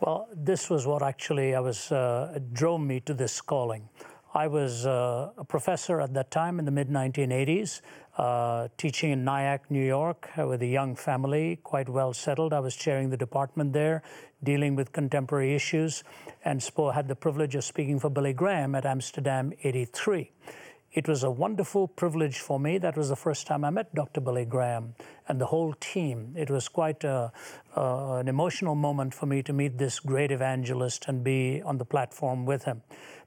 Well, 0.00 0.28
this 0.34 0.68
was 0.68 0.86
what 0.86 1.02
actually 1.02 1.54
I 1.54 1.60
was 1.60 1.92
uh, 1.92 2.38
drove 2.52 2.80
me 2.80 3.00
to 3.00 3.14
this 3.14 3.40
calling. 3.40 3.88
I 4.36 4.48
was 4.48 4.84
uh, 4.84 5.30
a 5.38 5.44
professor 5.44 6.00
at 6.00 6.12
that 6.14 6.32
time 6.32 6.58
in 6.58 6.64
the 6.64 6.72
mid 6.72 6.88
1980s, 6.88 7.80
uh, 8.18 8.66
teaching 8.76 9.12
in 9.12 9.24
Nyack, 9.24 9.70
New 9.70 9.84
York, 9.84 10.28
uh, 10.36 10.48
with 10.48 10.60
a 10.62 10.66
young 10.66 10.96
family, 10.96 11.60
quite 11.62 11.88
well 11.88 12.12
settled. 12.12 12.52
I 12.52 12.58
was 12.58 12.74
chairing 12.74 13.10
the 13.10 13.16
department 13.16 13.72
there, 13.72 14.02
dealing 14.42 14.74
with 14.74 14.90
contemporary 14.90 15.54
issues, 15.54 16.02
and 16.44 16.60
had 16.94 17.06
the 17.06 17.14
privilege 17.14 17.54
of 17.54 17.62
speaking 17.62 18.00
for 18.00 18.10
Billy 18.10 18.32
Graham 18.32 18.74
at 18.74 18.84
Amsterdam 18.84 19.52
83. 19.62 20.32
It 20.94 21.06
was 21.06 21.22
a 21.22 21.30
wonderful 21.30 21.86
privilege 21.86 22.38
for 22.38 22.58
me. 22.58 22.78
That 22.78 22.96
was 22.96 23.10
the 23.10 23.16
first 23.16 23.46
time 23.46 23.64
I 23.64 23.70
met 23.70 23.94
Dr. 23.94 24.20
Billy 24.20 24.44
Graham 24.44 24.96
and 25.28 25.40
the 25.40 25.46
whole 25.46 25.74
team. 25.74 26.34
It 26.36 26.50
was 26.50 26.68
quite 26.68 27.04
a, 27.04 27.32
uh, 27.76 28.14
an 28.14 28.26
emotional 28.26 28.74
moment 28.74 29.14
for 29.14 29.26
me 29.26 29.44
to 29.44 29.52
meet 29.52 29.78
this 29.78 30.00
great 30.00 30.32
evangelist 30.32 31.06
and 31.06 31.22
be 31.22 31.62
on 31.62 31.78
the 31.78 31.84
platform 31.84 32.46
with 32.46 32.64
him. 32.64 32.82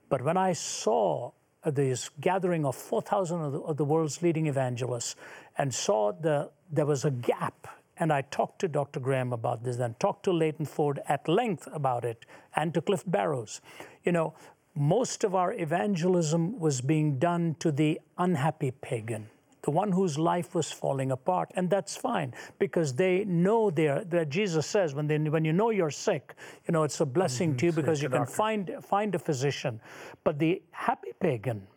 But 0.09 0.23
when 0.23 0.37
I 0.37 0.53
saw 0.53 1.31
this 1.65 2.09
gathering 2.21 2.65
of 2.65 2.75
4,000 2.75 3.41
of, 3.41 3.55
of 3.55 3.77
the, 3.77 3.85
world's 3.85 4.21
leading 4.21 4.47
evangelists 4.47 5.15
and 5.57 5.73
saw 5.73 6.11
the, 6.13 6.49
there 6.71 6.85
was 6.85 7.03
a 7.03 7.11
gap, 7.11 7.67
and 7.97 8.13
I 8.13 8.21
talked 8.21 8.59
to 8.59 8.67
Dr. 8.67 8.99
Graham 8.99 9.33
about 9.33 9.63
this, 9.63 9.77
then 9.77 9.95
talked 9.99 10.23
to 10.25 10.31
Leighton 10.31 10.65
Ford 10.65 10.99
at 11.07 11.27
length 11.27 11.67
about 11.73 12.05
it, 12.05 12.25
and 12.55 12.73
to 12.73 12.81
Cliff 12.81 13.03
Barrows. 13.05 13.59
You 14.03 14.11
know, 14.11 14.33
most 14.75 15.23
of 15.23 15.33
our 15.35 15.53
evangelism 15.53 16.59
was 16.59 16.81
being 16.81 17.17
done 17.17 17.55
to 17.59 17.71
the 17.71 17.99
unhappy 18.17 18.71
pagan 18.71 19.29
the 19.67 19.71
one 19.71 19.91
whose 19.91 20.17
life 20.17 20.55
was 20.55 20.71
falling 20.71 21.11
apart. 21.11 21.51
And 21.55 21.69
that's 21.69 21.97
fine 21.97 22.33
because 22.57 22.93
they 22.93 23.25
know 23.25 23.69
they're, 23.69 24.01
that 24.05 24.29
Jesus 24.29 24.65
says 24.65 24.95
when, 24.95 25.07
they, 25.07 25.17
when 25.17 25.43
you 25.43 25.51
know 25.51 25.71
you're 25.71 25.91
sick, 25.91 26.35
you 26.65 26.71
know, 26.71 26.83
it's 26.83 27.01
a 27.01 27.05
blessing 27.05 27.49
mm-hmm. 27.49 27.57
to 27.57 27.65
you 27.65 27.71
because 27.73 28.01
you 28.01 28.07
can 28.07 28.25
find, 28.25 28.71
find 28.81 29.13
a 29.13 29.19
physician. 29.19 29.81
But 30.23 30.39
the 30.39 30.61
happy 30.71 31.11
pagan 31.19 31.67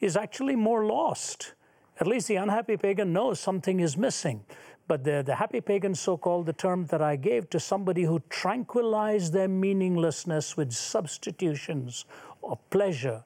is 0.00 0.16
actually 0.16 0.54
more 0.54 0.84
lost. 0.84 1.54
At 1.98 2.06
least 2.06 2.28
the 2.28 2.36
unhappy 2.36 2.76
pagan 2.76 3.12
knows 3.12 3.40
something 3.40 3.80
is 3.80 3.96
missing. 3.96 4.44
But 4.86 5.02
the, 5.02 5.24
the 5.26 5.34
happy 5.34 5.60
pagan, 5.60 5.96
so 5.96 6.16
called, 6.16 6.46
the 6.46 6.52
term 6.52 6.86
that 6.86 7.02
I 7.02 7.16
gave 7.16 7.50
to 7.50 7.58
somebody 7.58 8.04
who 8.04 8.22
tranquilized 8.28 9.32
their 9.32 9.48
meaninglessness 9.48 10.56
with 10.56 10.70
substitutions 10.72 12.04
of 12.44 12.58
pleasure, 12.70 13.24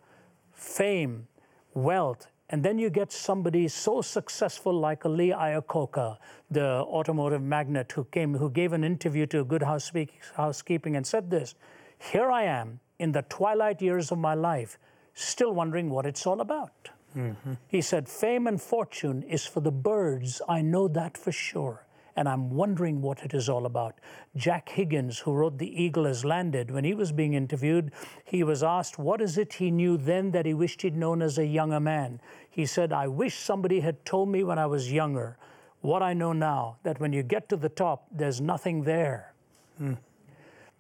fame, 0.51 1.27
wealth, 1.75 2.29
and 2.53 2.63
then 2.63 2.79
you 2.79 2.91
get 2.91 3.11
somebody 3.11 3.67
so 3.67 4.03
successful 4.03 4.75
like 4.79 5.07
Lee 5.07 5.31
Iacocca, 5.31 6.19
the 6.51 6.67
automotive 6.67 7.41
magnate 7.41 7.91
who 7.93 8.05
came, 8.05 8.35
who 8.35 8.51
gave 8.51 8.75
an 8.75 8.85
interview 8.85 9.25
to 9.29 9.43
Good 9.43 9.63
Housekeeping 9.63 10.95
and 10.95 11.07
said 11.07 11.31
this 11.31 11.55
Here 11.99 12.31
I 12.31 12.43
am 12.43 12.81
in 12.99 13.13
the 13.13 13.23
twilight 13.23 13.81
years 13.81 14.13
of 14.13 14.19
my 14.19 14.35
life, 14.35 14.79
still 15.15 15.55
wondering 15.55 15.89
what 15.89 16.05
it's 16.05 16.27
all 16.27 16.43
about. 16.43 16.91
Mm-hmm. 17.17 17.55
He 17.69 17.81
said, 17.81 18.07
Fame 18.07 18.47
and 18.47 18.61
fortune 18.61 19.23
is 19.23 19.47
for 19.47 19.61
the 19.61 19.73
birds. 19.73 20.43
I 20.47 20.61
know 20.61 20.89
that 20.89 21.17
for 21.17 21.33
sure 21.33 21.87
and 22.17 22.29
I'm 22.29 22.51
wondering 22.51 23.01
what 23.01 23.23
it 23.23 23.35
is 23.35 23.49
all 23.49 23.67
about. 23.67 23.95
Jack 24.37 24.69
Higgins, 24.69 25.19
who 25.19 25.33
wrote 25.33 25.59
The 25.59 25.83
Eagle 25.83 26.05
Has 26.05 26.25
Landed, 26.25 26.71
when 26.71 26.85
he 26.85 26.95
was 26.95 27.13
being 27.13 27.35
interviewed, 27.35 27.93
he 28.25 28.45
was 28.45 28.63
asked, 28.63 28.99
What 28.99 29.21
is 29.21 29.39
it 29.39 29.55
he 29.55 29.71
knew 29.71 29.97
then 29.97 30.31
that 30.33 30.47
he 30.47 30.55
wished 30.55 30.83
he'd 30.83 30.97
known 30.97 31.23
as 31.23 31.39
a 31.39 31.47
younger 31.47 31.81
man? 31.81 32.21
He 32.51 32.67
said, 32.67 32.93
I 32.93 33.09
wish 33.09 33.39
somebody 33.39 33.81
had 33.81 34.05
told 34.05 34.29
me 34.29 34.45
when 34.45 34.59
I 34.59 34.67
was 34.67 34.93
younger 34.93 35.39
what 35.83 36.03
I 36.03 36.15
know 36.15 36.33
now, 36.33 36.77
that 36.85 37.01
when 37.01 37.13
you 37.13 37.23
get 37.23 37.49
to 37.51 37.57
the 37.57 37.69
top, 37.69 38.07
there's 38.11 38.41
nothing 38.41 38.85
there. 38.85 39.35
Hmm. 39.79 39.95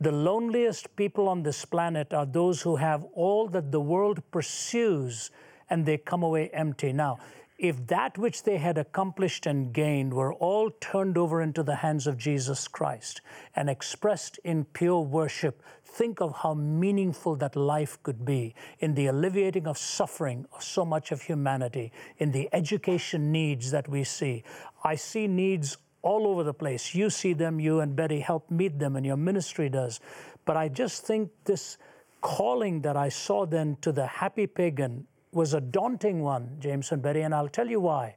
The 0.00 0.12
loneliest 0.12 0.94
people 0.96 1.28
on 1.28 1.42
this 1.42 1.64
planet 1.64 2.14
are 2.14 2.26
those 2.26 2.62
who 2.62 2.76
have 2.76 3.04
all 3.14 3.48
that 3.48 3.70
the 3.70 3.80
world 3.80 4.22
pursues 4.30 5.30
and 5.70 5.84
they 5.84 5.98
come 5.98 6.22
away 6.22 6.50
empty. 6.52 6.92
Now, 6.92 7.18
if 7.62 7.86
that 7.86 8.18
which 8.18 8.42
they 8.42 8.58
had 8.58 8.76
accomplished 8.76 9.46
and 9.46 9.72
gained 9.72 10.12
were 10.12 10.34
all 10.34 10.68
turned 10.80 11.16
over 11.16 11.40
into 11.40 11.62
the 11.62 11.76
hands 11.76 12.08
of 12.08 12.18
Jesus 12.18 12.66
Christ 12.66 13.20
and 13.54 13.70
expressed 13.70 14.40
in 14.42 14.64
pure 14.64 15.00
worship, 15.00 15.62
think 15.84 16.20
of 16.20 16.34
how 16.38 16.54
meaningful 16.54 17.36
that 17.36 17.54
life 17.54 18.02
could 18.02 18.24
be 18.24 18.52
in 18.80 18.94
the 18.94 19.06
alleviating 19.06 19.68
of 19.68 19.78
suffering 19.78 20.44
of 20.52 20.64
so 20.64 20.84
much 20.84 21.12
of 21.12 21.22
humanity, 21.22 21.92
in 22.18 22.32
the 22.32 22.48
education 22.52 23.30
needs 23.30 23.70
that 23.70 23.88
we 23.88 24.02
see. 24.02 24.42
I 24.82 24.96
see 24.96 25.28
needs 25.28 25.78
all 26.02 26.26
over 26.26 26.42
the 26.42 26.52
place. 26.52 26.96
You 26.96 27.10
see 27.10 27.32
them, 27.32 27.60
you 27.60 27.78
and 27.78 27.94
Betty 27.94 28.18
help 28.18 28.50
meet 28.50 28.80
them, 28.80 28.96
and 28.96 29.06
your 29.06 29.16
ministry 29.16 29.68
does. 29.68 30.00
But 30.44 30.56
I 30.56 30.68
just 30.68 31.06
think 31.06 31.30
this 31.44 31.78
calling 32.22 32.82
that 32.82 32.96
I 32.96 33.08
saw 33.08 33.46
then 33.46 33.76
to 33.82 33.92
the 33.92 34.06
happy 34.08 34.48
pagan 34.48 35.06
was 35.32 35.54
a 35.54 35.60
daunting 35.60 36.22
one, 36.22 36.56
James 36.60 36.92
and 36.92 37.02
Betty, 37.02 37.22
and 37.22 37.34
I'll 37.34 37.48
tell 37.48 37.68
you 37.68 37.80
why. 37.80 38.16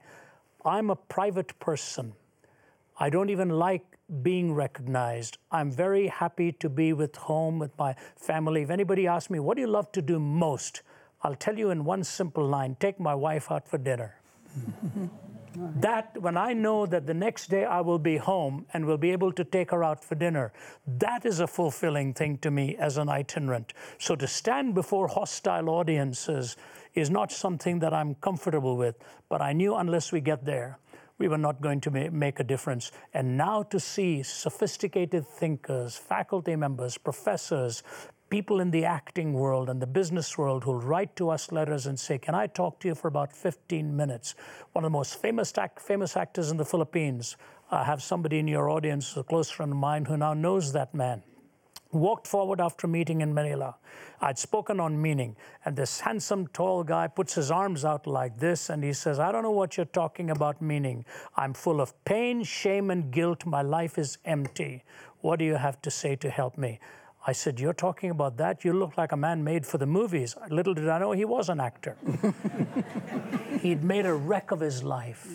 I'm 0.66 0.90
a 0.90 0.96
private 0.96 1.58
person. 1.60 2.14
I 3.00 3.10
don't 3.10 3.30
even 3.30 3.50
like 3.50 3.86
being 4.22 4.54
recognized. 4.54 5.38
I'm 5.52 5.72
very 5.72 6.08
happy 6.08 6.52
to 6.54 6.70
be 6.70 6.94
with 6.94 7.16
home 7.16 7.60
with 7.60 7.78
my 7.78 7.96
family. 8.16 8.62
If 8.62 8.70
anybody 8.70 9.08
asks 9.08 9.30
me, 9.30 9.40
what 9.40 9.56
do 9.56 9.62
you 9.62 9.68
love 9.68 9.92
to 9.94 10.02
do 10.02 10.20
most? 10.20 10.82
I'll 11.24 11.36
tell 11.36 11.58
you 11.58 11.72
in 11.72 11.86
one 11.86 12.04
simple 12.04 12.46
line 12.46 12.76
take 12.80 13.00
my 13.00 13.16
wife 13.16 13.52
out 13.52 13.68
for 13.68 13.78
dinner. 13.78 14.20
that, 15.56 16.20
when 16.22 16.38
I 16.38 16.54
know 16.54 16.86
that 16.86 17.06
the 17.06 17.14
next 17.14 17.50
day 17.50 17.66
I 17.66 17.82
will 17.82 18.00
be 18.00 18.18
home 18.18 18.66
and 18.74 18.86
will 18.86 18.98
be 18.98 19.12
able 19.12 19.32
to 19.34 19.44
take 19.44 19.72
her 19.72 19.84
out 19.84 20.04
for 20.04 20.16
dinner, 20.16 20.54
that 20.88 21.26
is 21.26 21.40
a 21.40 21.48
fulfilling 21.48 22.14
thing 22.14 22.38
to 22.40 22.52
me 22.52 22.76
as 22.78 22.98
an 22.98 23.10
itinerant. 23.10 23.74
So 23.98 24.16
to 24.16 24.28
stand 24.28 24.76
before 24.76 25.08
hostile 25.08 25.70
audiences 25.70 26.56
is 26.94 27.10
not 27.10 27.32
something 27.32 27.80
that 27.80 27.94
I'm 27.94 28.16
comfortable 28.16 28.78
with, 28.78 28.96
but 29.30 29.42
I 29.42 29.54
knew 29.54 29.76
unless 29.76 30.12
we 30.12 30.22
get 30.22 30.46
there, 30.46 30.80
we 31.18 31.28
were 31.28 31.38
not 31.38 31.62
going 31.62 31.80
to 31.82 31.92
make 31.92 32.40
a 32.40 32.44
difference. 32.44 32.92
And 33.14 33.38
now 33.38 33.64
to 33.64 33.80
see 33.80 34.22
sophisticated 34.22 35.26
thinkers, 35.26 35.96
faculty 35.96 36.56
members, 36.56 36.98
professors, 36.98 37.84
people 38.30 38.60
in 38.60 38.72
the 38.72 38.86
acting 38.86 39.34
world 39.34 39.70
and 39.70 39.82
the 39.82 39.88
business 39.88 40.38
world 40.38 40.64
who'll 40.64 40.82
write 40.82 41.16
to 41.16 41.30
us 41.30 41.52
letters 41.52 41.86
and 41.86 42.00
say, 42.00 42.18
Can 42.18 42.36
I 42.36 42.48
talk 42.48 42.80
to 42.82 42.88
you 42.88 42.96
for 42.96 43.08
about 43.08 43.32
15 43.32 43.96
minutes? 43.96 44.36
One 44.74 44.84
of 44.84 44.92
the 44.92 44.98
most 44.98 45.22
famous, 45.22 45.58
act, 45.58 45.80
famous 45.80 46.18
actors 46.18 46.52
in 46.52 46.58
the 46.58 46.66
Philippines. 46.66 47.38
I 47.72 47.84
have 47.84 48.02
somebody 48.02 48.40
in 48.40 48.48
your 48.48 48.70
audience, 48.70 49.16
a 49.18 49.24
close 49.24 49.50
friend 49.50 49.72
of 49.72 49.78
mine, 49.78 50.06
who 50.06 50.18
now 50.18 50.34
knows 50.34 50.74
that 50.74 50.94
man 50.94 51.24
walked 51.96 52.28
forward 52.28 52.60
after 52.60 52.88
a 52.88 52.90
meeting 52.90 53.22
in 53.22 53.34
Manila. 53.34 53.76
I'd 54.22 54.38
spoken 54.38 54.80
on 54.80 55.02
meaning, 55.02 55.36
and 55.64 55.76
this 55.76 56.00
handsome, 56.00 56.48
tall 56.48 56.84
guy 56.84 57.08
puts 57.08 57.34
his 57.34 57.52
arms 57.52 57.86
out 57.86 58.06
like 58.06 58.38
this 58.38 58.70
and 58.70 58.84
he 58.84 58.94
says, 58.94 59.20
I 59.20 59.32
don't 59.32 59.44
know 59.44 59.52
what 59.52 59.78
you're 59.78 59.86
talking 59.86 60.30
about 60.30 60.62
meaning. 60.62 61.06
I'm 61.36 61.54
full 61.54 61.82
of 61.82 61.94
pain, 62.06 62.44
shame, 62.44 62.92
and 62.92 63.12
guilt. 63.12 63.46
My 63.46 63.62
life 63.62 63.98
is 63.98 64.18
empty. 64.26 64.84
What 65.22 65.40
do 65.40 65.46
you 65.46 65.56
have 65.56 65.82
to 65.84 65.92
say 65.92 66.16
to 66.18 66.30
help 66.30 66.58
me? 66.58 66.80
I 67.28 67.32
said, 67.32 67.60
You're 67.60 67.74
talking 67.74 68.12
about 68.12 68.38
that? 68.38 68.64
You 68.64 68.74
look 68.74 68.98
like 68.98 69.12
a 69.12 69.18
man 69.18 69.44
made 69.44 69.66
for 69.66 69.78
the 69.78 69.86
movies. 69.86 70.36
Little 70.50 70.74
did 70.74 70.88
I 70.88 71.00
know 71.00 71.12
he 71.12 71.26
was 71.26 71.50
an 71.50 71.60
actor. 71.60 71.98
He'd 73.62 73.84
made 73.84 74.06
a 74.06 74.14
wreck 74.14 74.52
of 74.52 74.60
his 74.60 74.84
life. 74.84 75.28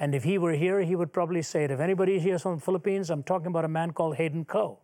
And 0.00 0.14
if 0.14 0.24
he 0.24 0.38
were 0.38 0.52
here, 0.52 0.80
he 0.80 0.94
would 0.94 1.12
probably 1.12 1.42
say 1.42 1.64
it. 1.64 1.70
If 1.70 1.80
anybody 1.80 2.18
here 2.18 2.38
from 2.38 2.56
the 2.56 2.60
Philippines, 2.60 3.10
I'm 3.10 3.22
talking 3.22 3.48
about 3.48 3.64
a 3.64 3.68
man 3.68 3.92
called 3.92 4.16
Hayden 4.16 4.44
Kho 4.44 4.78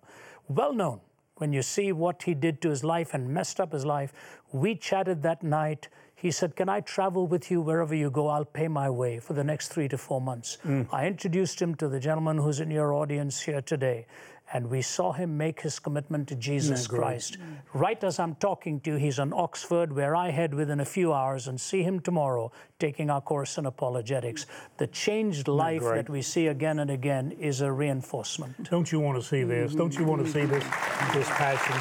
well 0.49 0.75
known 0.75 1.01
when 1.37 1.53
you 1.53 1.63
see 1.63 1.93
what 1.93 2.23
he 2.23 2.35
did 2.35 2.61
to 2.63 2.71
his 2.71 2.85
life 2.85 3.15
and 3.15 3.29
messed 3.29 3.59
up 3.59 3.73
his 3.73 3.85
life. 3.85 4.13
We 4.53 4.75
chatted 4.75 5.23
that 5.23 5.43
night. 5.43 5.89
He 6.15 6.31
said, 6.31 6.57
Can 6.57 6.69
I 6.69 6.81
travel 6.81 7.27
with 7.27 7.51
you 7.51 7.61
wherever 7.61 7.95
you 7.95 8.11
go? 8.11 8.29
I'll 8.29 8.45
pay 8.45 8.69
my 8.69 8.89
way 8.89 9.19
for 9.19 9.33
the 9.33 9.45
next 9.45 9.69
three 9.69 9.89
to 9.89 9.99
four 9.99 10.21
months. 10.21 10.59
Mm. 10.67 10.89
I 10.93 11.07
introduced 11.07 11.61
him 11.61 11.75
to 11.77 11.89
the 11.89 12.01
gentleman 12.01 12.39
who's 12.39 12.61
in 12.61 12.71
your 12.71 12.93
audience 12.93 13.41
here 13.41 13.61
today 13.61 14.07
and 14.55 14.71
we 14.71 14.81
saw 14.81 15.13
him 15.13 15.37
make 15.37 15.61
his 15.61 15.81
commitment 15.81 16.29
to 16.29 16.37
Jesus 16.37 16.87
Christ. 16.87 17.39
Right 17.75 18.03
as 18.05 18.21
I'm 18.21 18.37
talking 18.37 18.79
to 18.81 18.93
you, 18.93 18.97
he's 18.97 19.19
in 19.19 19.33
Oxford, 19.33 19.93
where 19.93 20.15
I 20.15 20.31
head 20.31 20.55
within 20.55 20.79
a 20.79 20.85
few 20.85 21.13
hours 21.13 21.49
and 21.49 21.61
see 21.61 21.83
him 21.83 21.99
tomorrow 21.99 22.53
taking 22.79 23.11
our 23.11 23.21
course 23.21 23.59
in 23.59 23.67
apologetics. 23.67 24.47
The 24.77 24.87
changed 24.87 25.49
life 25.49 25.83
that 25.83 26.09
we 26.09 26.23
see 26.23 26.47
again 26.47 26.79
and 26.79 26.91
again 26.91 27.33
is 27.33 27.63
a 27.63 27.73
reinforcement. 27.73 28.71
Don't 28.71 28.93
you 28.93 29.01
want 29.01 29.21
to 29.21 29.29
see 29.29 29.43
this? 29.43 29.75
Don't 29.75 29.99
you 29.99 30.05
want 30.05 30.25
to 30.25 30.31
see 30.31 30.45
this, 30.45 30.65
this 31.13 31.29
passion? 31.31 31.75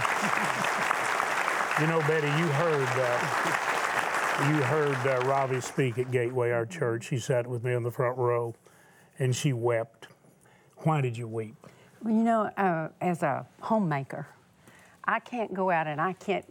You 1.79 1.87
know, 1.87 1.99
Betty, 2.07 2.27
you 2.27 2.47
heard. 2.47 2.89
Uh, 2.89 3.69
you 4.49 4.63
heard 4.63 4.97
uh, 5.05 5.19
Ravi 5.27 5.61
speak 5.61 5.99
at 5.99 6.09
Gateway, 6.11 6.49
our 6.49 6.65
church. 6.65 7.05
She 7.05 7.19
sat 7.19 7.45
with 7.45 7.63
me 7.63 7.73
in 7.73 7.83
the 7.83 7.91
front 7.91 8.17
row, 8.17 8.55
and 9.19 9.35
she 9.35 9.53
wept. 9.53 10.07
Why 10.77 11.01
did 11.01 11.15
you 11.15 11.27
weep? 11.27 11.55
Well, 12.03 12.13
you 12.13 12.24
know, 12.24 12.51
uh, 12.57 12.89
as 13.00 13.24
a 13.24 13.45
homemaker, 13.62 14.27
I 15.05 15.19
can't 15.22 15.53
go 15.53 15.69
out 15.72 15.88
and 15.88 16.01
I 16.01 16.13
can't 16.13 16.45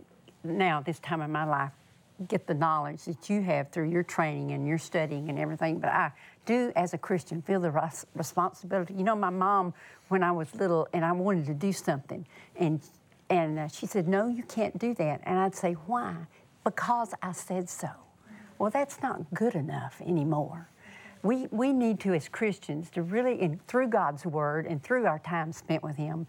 now, 0.45 0.81
this 0.81 0.99
time 0.99 1.21
in 1.21 1.31
my 1.31 1.45
life, 1.45 1.73
get 2.27 2.47
the 2.47 2.55
knowledge 2.55 3.05
that 3.05 3.29
you 3.29 3.43
have 3.43 3.71
through 3.71 3.91
your 3.91 4.03
training 4.03 4.53
and 4.53 4.67
your 4.67 4.79
studying 4.79 5.29
and 5.29 5.39
everything. 5.39 5.79
But 5.79 5.91
I 5.91 6.13
do, 6.47 6.73
as 6.75 6.95
a 6.95 6.99
Christian, 6.99 7.43
feel 7.43 7.61
the 7.61 7.71
res- 7.71 8.07
responsibility. 8.15 8.95
You 8.95 9.05
know, 9.05 9.15
my 9.15 9.31
mom, 9.31 9.75
when 10.09 10.23
I 10.23 10.33
was 10.33 10.55
little 10.55 10.89
and 10.95 11.05
I 11.05 11.13
wanted 11.13 11.47
to 11.47 11.55
do 11.55 11.73
something, 11.73 12.27
and 12.57 12.81
and 13.29 13.59
uh, 13.59 13.69
she 13.69 13.87
said, 13.87 14.09
"No, 14.09 14.29
you 14.29 14.43
can't 14.43 14.79
do 14.79 14.95
that." 14.95 15.21
And 15.25 15.39
I'd 15.39 15.55
say, 15.55 15.75
"Why?" 15.87 16.15
Because 16.65 17.15
I 17.23 17.33
said 17.33 17.69
so. 17.69 17.91
Well, 18.59 18.71
that's 18.71 19.03
not 19.03 19.33
good 19.35 19.55
enough 19.55 20.01
anymore 20.01 20.69
we, 21.23 21.47
we 21.51 21.73
need 21.73 22.01
to, 22.01 22.15
as 22.15 22.29
Christians, 22.29 22.91
to 22.91 23.03
really, 23.03 23.41
in, 23.41 23.61
through 23.69 23.89
God's 23.89 24.27
Word 24.27 24.67
and 24.67 24.83
through 24.83 25.07
our 25.07 25.21
time 25.21 25.53
spent 25.53 25.83
with 25.83 25.97
Him, 25.97 26.27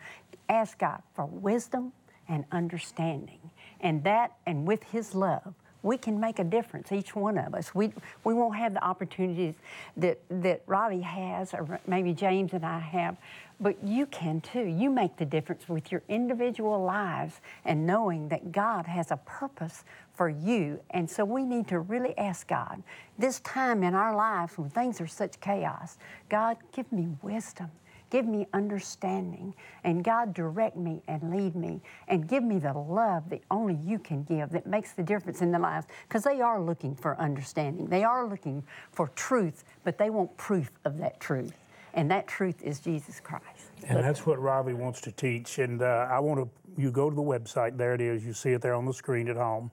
ask 0.49 0.77
God 0.77 1.01
for 1.15 1.25
wisdom 1.25 1.93
and 2.27 2.45
understanding. 2.51 3.39
And 3.81 4.03
that, 4.03 4.33
and 4.45 4.67
with 4.67 4.83
His 4.83 5.15
love, 5.15 5.55
we 5.83 5.97
can 5.97 6.19
make 6.19 6.39
a 6.39 6.43
difference, 6.43 6.91
each 6.91 7.15
one 7.15 7.37
of 7.37 7.53
us. 7.53 7.75
We, 7.75 7.93
we 8.23 8.33
won't 8.33 8.55
have 8.55 8.73
the 8.73 8.83
opportunities 8.83 9.55
that, 9.97 10.19
that 10.29 10.63
Ravi 10.65 11.01
has, 11.01 11.53
or 11.53 11.79
maybe 11.85 12.13
James 12.13 12.53
and 12.53 12.65
I 12.65 12.79
have, 12.79 13.17
but 13.59 13.83
you 13.83 14.05
can 14.07 14.41
too. 14.41 14.63
You 14.63 14.89
make 14.89 15.17
the 15.17 15.25
difference 15.25 15.69
with 15.69 15.91
your 15.91 16.01
individual 16.07 16.83
lives 16.83 17.41
and 17.65 17.85
knowing 17.85 18.29
that 18.29 18.51
God 18.51 18.85
has 18.87 19.11
a 19.11 19.17
purpose 19.17 19.83
for 20.15 20.29
you. 20.29 20.79
And 20.91 21.09
so 21.09 21.25
we 21.25 21.43
need 21.43 21.67
to 21.67 21.79
really 21.79 22.17
ask 22.17 22.47
God, 22.47 22.81
this 23.17 23.39
time 23.41 23.83
in 23.83 23.93
our 23.93 24.15
lives 24.15 24.57
when 24.57 24.69
things 24.69 24.99
are 25.01 25.07
such 25.07 25.39
chaos, 25.39 25.97
God, 26.29 26.57
give 26.73 26.91
me 26.91 27.09
wisdom. 27.21 27.71
Give 28.13 28.27
me 28.27 28.45
understanding. 28.53 29.55
And 29.83 30.03
God, 30.03 30.35
direct 30.35 30.77
me 30.77 31.01
and 31.07 31.35
lead 31.35 31.55
me 31.55 31.81
and 32.07 32.27
give 32.27 32.43
me 32.43 32.59
the 32.59 32.71
love 32.71 33.27
that 33.31 33.41
only 33.49 33.73
you 33.83 33.97
can 33.97 34.21
give 34.21 34.51
that 34.51 34.67
makes 34.67 34.91
the 34.91 35.01
difference 35.01 35.41
in 35.41 35.49
their 35.49 35.59
lives. 35.59 35.87
Because 36.07 36.23
they 36.23 36.39
are 36.39 36.61
looking 36.61 36.93
for 36.93 37.19
understanding, 37.19 37.87
they 37.87 38.03
are 38.03 38.27
looking 38.27 38.63
for 38.91 39.07
truth, 39.15 39.63
but 39.83 39.97
they 39.97 40.11
want 40.11 40.37
proof 40.37 40.69
of 40.85 40.99
that 40.99 41.19
truth. 41.19 41.53
And 41.95 42.11
that 42.11 42.27
truth 42.27 42.61
is 42.61 42.79
Jesus 42.79 43.19
Christ. 43.19 43.71
And 43.87 43.97
that's 43.97 44.27
what 44.27 44.39
Ravi 44.39 44.73
wants 44.73 45.01
to 45.01 45.11
teach. 45.11 45.57
And 45.57 45.81
uh, 45.81 46.07
I 46.07 46.19
want 46.19 46.39
to, 46.39 46.47
you 46.79 46.91
go 46.91 47.09
to 47.09 47.15
the 47.15 47.21
website, 47.23 47.79
there 47.79 47.95
it 47.95 48.01
is, 48.01 48.23
you 48.23 48.33
see 48.33 48.51
it 48.51 48.61
there 48.61 48.75
on 48.75 48.85
the 48.85 48.93
screen 48.93 49.27
at 49.27 49.37
home. 49.37 49.71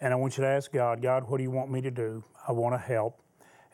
And 0.00 0.14
I 0.14 0.16
want 0.16 0.38
you 0.38 0.44
to 0.44 0.48
ask 0.48 0.72
God, 0.72 1.02
God, 1.02 1.28
what 1.28 1.36
do 1.36 1.42
you 1.42 1.50
want 1.50 1.70
me 1.70 1.82
to 1.82 1.90
do? 1.90 2.24
I 2.48 2.52
want 2.52 2.74
to 2.74 2.78
help. 2.78 3.20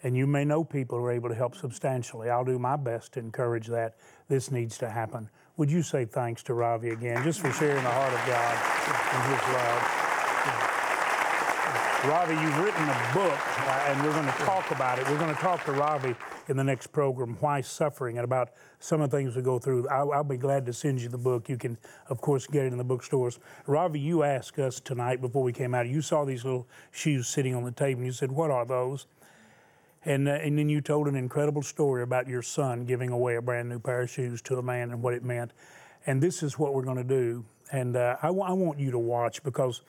And 0.03 0.17
you 0.17 0.27
may 0.27 0.45
know 0.45 0.65
people 0.65 0.99
who 0.99 1.05
are 1.05 1.13
able 1.13 1.29
to 1.29 1.35
help 1.35 1.55
substantially. 1.55 2.29
I'll 2.29 2.45
do 2.45 2.59
my 2.59 2.77
best 2.77 3.13
to 3.13 3.21
encourage 3.21 3.69
that. 3.69 3.97
This 4.29 4.51
needs 4.51 4.79
to 4.79 4.91
happen. 4.91 5.29
Would 5.57 5.71
you 5.71 5.83
say 5.83 6.05
thanks 6.05 6.43
to 6.45 6.55
Ravi 6.55 6.91
again, 6.91 7.23
just 7.23 7.41
for 7.41 7.53
sharing 7.53 7.85
the 7.85 7.91
heart 7.91 8.13
of 8.13 8.27
God 8.27 8.57
and 9.15 9.33
His 9.33 9.55
love? 9.55 10.03
Ravi, 12.05 12.35
you've 12.35 12.59
written 12.59 12.83
a 12.83 13.11
book, 13.15 13.39
uh, 13.61 13.85
and 13.87 14.03
we're 14.03 14.13
going 14.13 14.27
to 14.27 14.39
talk 14.45 14.73
about 14.73 14.99
it. 14.99 15.09
We're 15.09 15.19
going 15.19 15.33
to 15.33 15.41
talk 15.41 15.65
to 15.67 15.73
Ravi 15.73 16.17
in 16.49 16.57
the 16.57 16.65
next 16.65 16.89
program, 16.89 17.37
Why 17.39 17.61
Suffering, 17.61 18.19
and 18.19 18.25
about 18.25 18.51
some 18.81 19.01
of 19.01 19.09
the 19.09 19.17
things 19.17 19.37
we 19.37 19.43
go 19.43 19.61
through. 19.61 19.87
I'll, 19.89 20.11
I'll, 20.11 20.25
be 20.25 20.37
glad 20.37 20.67
to 20.67 20.73
send 20.73 21.01
you 21.01 21.09
the 21.09 21.19
book. 21.19 21.49
You 21.49 21.57
can, 21.57 21.79
of 22.09 22.21
course, 22.21 22.49
get 22.49 22.65
it 22.65 22.73
in 22.73 22.79
the 22.79 22.83
bookstores. 22.83 23.39
Ravi, 23.69 24.01
you 24.01 24.25
asked 24.25 24.59
us 24.59 24.81
tonight 24.81 25.21
before 25.21 25.45
we 25.45 25.53
came 25.53 25.77
out, 25.77 25.87
you 25.87 26.03
saw 26.03 26.25
these 26.25 26.45
little 26.45 26.67
shoes 26.91 27.29
sitting 27.29 27.55
on 27.55 27.63
the 27.63 27.71
table, 27.71 28.01
and 28.01 28.07
you 28.07 28.13
said, 28.13 28.33
What 28.33 28.51
are 28.51 28.65
those? 28.65 29.07
And, 30.05 30.29
uh, 30.29 30.33
and 30.33 30.59
then 30.59 30.69
you 30.69 30.81
told 30.81 31.07
an 31.07 31.15
incredible 31.15 31.63
story 31.63 32.03
about 32.03 32.27
your 32.27 32.43
son 32.43 32.85
giving 32.85 33.11
away 33.11 33.37
a 33.37 33.43
brand 33.43 33.69
new 33.69 33.79
pair 33.79 34.03
of 34.03 34.11
shoes 34.11 34.43
to 34.43 34.59
a 34.59 34.63
man 34.63 34.91
and 34.91 35.03
what 35.03 35.15
it 35.15 35.23
meant. 35.23 35.53
And 36.07 36.21
this 36.21 36.43
is 36.43 36.59
what 36.59 36.75
we're 36.75 36.83
going 36.83 36.97
to 36.97 37.05
do. 37.05 37.45
And 37.71 37.97
uh, 37.97 38.17
I, 38.23 38.27
w- 38.27 38.45
I 38.45 38.53
want 38.53 38.79
you 38.81 38.91
to 38.91 38.99
watch 38.99 39.43
because 39.45 39.83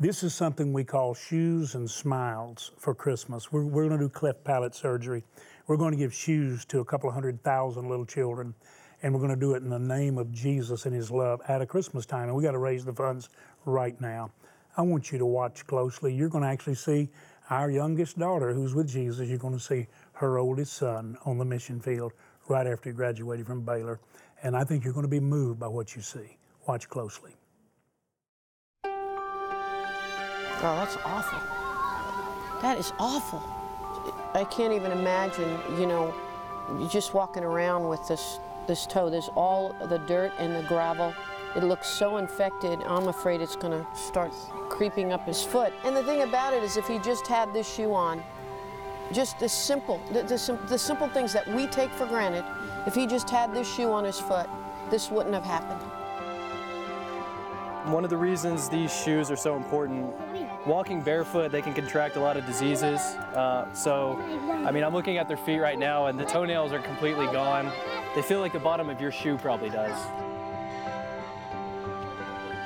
this 0.00 0.22
is 0.22 0.34
something 0.34 0.72
we 0.72 0.82
call 0.82 1.12
shoes 1.12 1.74
and 1.74 1.88
smiles 1.88 2.72
for 2.78 2.94
Christmas. 2.94 3.52
We're, 3.52 3.64
we're 3.64 3.86
going 3.86 3.98
to 4.00 4.06
do 4.06 4.08
cleft 4.08 4.42
palate 4.44 4.74
surgery. 4.74 5.22
We're 5.66 5.76
going 5.76 5.92
to 5.92 5.98
give 5.98 6.14
shoes 6.14 6.64
to 6.66 6.80
a 6.80 6.84
couple 6.84 7.10
of 7.10 7.14
hundred 7.14 7.42
thousand 7.44 7.88
little 7.88 8.06
children, 8.06 8.54
and 9.02 9.12
we're 9.12 9.20
going 9.20 9.30
to 9.30 9.36
do 9.36 9.54
it 9.54 9.62
in 9.62 9.68
the 9.68 9.78
name 9.78 10.16
of 10.16 10.32
Jesus 10.32 10.86
and 10.86 10.94
His 10.94 11.10
love 11.10 11.42
at 11.48 11.60
a 11.60 11.66
Christmas 11.66 12.06
time. 12.06 12.28
And 12.28 12.34
we 12.34 12.42
got 12.42 12.52
to 12.52 12.58
raise 12.58 12.84
the 12.84 12.94
funds 12.94 13.28
right 13.66 14.00
now. 14.00 14.30
I 14.76 14.82
want 14.82 15.12
you 15.12 15.18
to 15.18 15.26
watch 15.26 15.66
closely. 15.66 16.14
You're 16.14 16.30
going 16.30 16.44
to 16.44 16.48
actually 16.50 16.76
see 16.76 17.10
our 17.50 17.70
youngest 17.70 18.18
daughter, 18.18 18.52
who's 18.54 18.74
with 18.74 18.88
Jesus, 18.88 19.28
you're 19.28 19.38
going 19.38 19.54
to 19.54 19.60
see 19.60 19.88
her 20.14 20.38
oldest 20.38 20.74
son 20.74 21.18
on 21.24 21.36
the 21.36 21.44
mission 21.44 21.80
field 21.80 22.12
right 22.48 22.66
after 22.66 22.90
he 22.90 22.94
graduated 22.94 23.46
from 23.46 23.62
Baylor. 23.62 24.00
And 24.42 24.56
I 24.56 24.64
think 24.64 24.84
you're 24.84 24.94
going 24.94 25.04
to 25.04 25.10
be 25.10 25.20
moved 25.20 25.58
by 25.60 25.66
what 25.66 25.94
you 25.96 26.02
see. 26.02 26.38
Watch 26.66 26.88
closely. 26.88 27.32
Oh, 30.62 30.76
that's 30.76 30.96
awful. 31.04 31.40
That 32.62 32.78
is 32.78 32.92
awful. 32.98 33.42
I 34.34 34.44
can't 34.44 34.72
even 34.72 34.92
imagine, 34.92 35.58
you 35.78 35.86
know, 35.86 36.14
just 36.90 37.14
walking 37.14 37.42
around 37.42 37.88
with 37.88 38.06
this 38.06 38.38
this 38.66 38.86
toe. 38.86 39.10
There's 39.10 39.30
all 39.34 39.74
the 39.88 39.98
dirt 39.98 40.32
and 40.38 40.54
the 40.54 40.62
gravel. 40.68 41.14
It 41.56 41.64
looks 41.64 41.88
so 41.88 42.18
infected. 42.18 42.80
I'm 42.84 43.08
afraid 43.08 43.40
it's 43.40 43.56
going 43.56 43.72
to 43.72 43.86
start 43.96 44.32
creeping 44.68 45.12
up 45.12 45.26
his 45.26 45.42
foot. 45.42 45.72
And 45.84 45.96
the 45.96 46.02
thing 46.04 46.22
about 46.22 46.54
it 46.54 46.62
is, 46.62 46.76
if 46.76 46.86
he 46.86 46.98
just 47.00 47.26
had 47.26 47.52
this 47.52 47.72
shoe 47.72 47.92
on, 47.92 48.22
just 49.12 49.40
the 49.40 49.48
simple, 49.48 50.00
the, 50.12 50.22
the, 50.22 50.58
the 50.68 50.78
simple 50.78 51.08
things 51.08 51.32
that 51.32 51.48
we 51.48 51.66
take 51.66 51.90
for 51.90 52.06
granted, 52.06 52.44
if 52.86 52.94
he 52.94 53.04
just 53.06 53.28
had 53.28 53.52
this 53.52 53.72
shoe 53.72 53.90
on 53.90 54.04
his 54.04 54.20
foot, 54.20 54.48
this 54.90 55.10
wouldn't 55.10 55.34
have 55.34 55.44
happened. 55.44 55.80
One 57.92 58.04
of 58.04 58.10
the 58.10 58.16
reasons 58.16 58.68
these 58.68 58.94
shoes 58.94 59.28
are 59.30 59.36
so 59.36 59.56
important, 59.56 60.14
walking 60.66 61.00
barefoot, 61.00 61.50
they 61.50 61.62
can 61.62 61.74
contract 61.74 62.14
a 62.14 62.20
lot 62.20 62.36
of 62.36 62.46
diseases. 62.46 63.00
Uh, 63.34 63.72
so, 63.72 64.16
I 64.64 64.70
mean, 64.70 64.84
I'm 64.84 64.92
looking 64.92 65.16
at 65.16 65.26
their 65.26 65.36
feet 65.36 65.58
right 65.58 65.78
now 65.78 66.06
and 66.06 66.20
the 66.20 66.26
toenails 66.26 66.72
are 66.72 66.78
completely 66.78 67.26
gone. 67.26 67.72
They 68.14 68.22
feel 68.22 68.38
like 68.38 68.52
the 68.52 68.60
bottom 68.60 68.88
of 68.88 69.00
your 69.00 69.10
shoe 69.10 69.36
probably 69.36 69.70
does. 69.70 69.98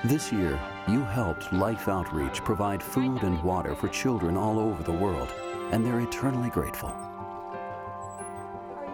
This 0.05 0.31
year, 0.31 0.61
you 0.87 1.03
helped 1.03 1.51
Life 1.51 1.89
Outreach 1.89 2.45
provide 2.45 2.83
food 2.83 3.23
and 3.23 3.43
water 3.43 3.75
for 3.75 3.89
children 3.89 4.37
all 4.37 4.59
over 4.59 4.83
the 4.83 4.93
world, 4.93 5.33
and 5.73 5.83
they're 5.83 6.01
eternally 6.01 6.51
grateful. 6.51 6.95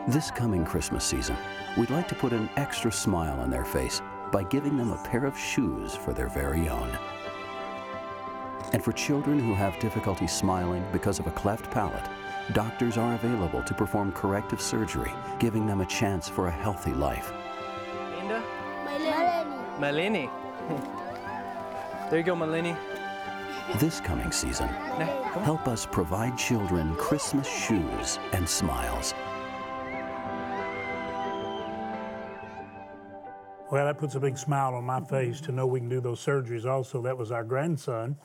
This 0.06 0.30
coming 0.30 0.64
Christmas 0.64 1.04
season, 1.04 1.36
we'd 1.76 1.90
like 1.90 2.06
to 2.10 2.14
put 2.14 2.32
an 2.32 2.48
extra 2.54 2.92
smile 2.92 3.40
on 3.40 3.50
their 3.50 3.64
face 3.64 4.00
by 4.30 4.44
giving 4.44 4.76
them 4.76 4.92
a 4.92 5.02
pair 5.02 5.24
of 5.24 5.36
shoes 5.36 5.96
for 5.96 6.12
their 6.12 6.28
very 6.28 6.68
own. 6.68 6.96
And 8.72 8.80
for 8.80 8.92
children 8.92 9.40
who 9.40 9.52
have 9.52 9.80
difficulty 9.80 10.28
smiling 10.28 10.84
because 10.92 11.18
of 11.18 11.26
a 11.26 11.32
cleft 11.32 11.72
palate, 11.72 12.08
doctors 12.52 12.96
are 12.96 13.14
available 13.14 13.64
to 13.64 13.74
perform 13.74 14.12
corrective 14.12 14.60
surgery, 14.60 15.12
giving 15.40 15.66
them 15.66 15.80
a 15.80 15.86
chance 15.86 16.28
for 16.28 16.46
a 16.46 16.52
healthy 16.52 16.92
life. 16.92 17.32
Linda? 18.16 18.44
Malini. 19.80 20.30
there 22.10 22.18
you 22.18 22.24
go, 22.24 22.34
Malini. 22.34 22.76
This 23.78 24.00
coming 24.00 24.32
season, 24.32 24.66
help 25.44 25.68
us 25.68 25.86
provide 25.86 26.36
children 26.36 26.94
Christmas 26.96 27.46
shoes 27.46 28.18
and 28.32 28.48
smiles. 28.48 29.14
Well, 33.70 33.84
that 33.84 33.98
puts 33.98 34.16
a 34.16 34.20
big 34.20 34.36
smile 34.36 34.74
on 34.74 34.82
my 34.82 35.00
face 35.00 35.40
to 35.42 35.52
know 35.52 35.64
we 35.68 35.78
can 35.78 35.88
do 35.88 36.00
those 36.00 36.18
surgeries. 36.18 36.66
Also, 36.66 37.00
that 37.02 37.16
was 37.16 37.30
our 37.30 37.44
grandson 37.44 38.16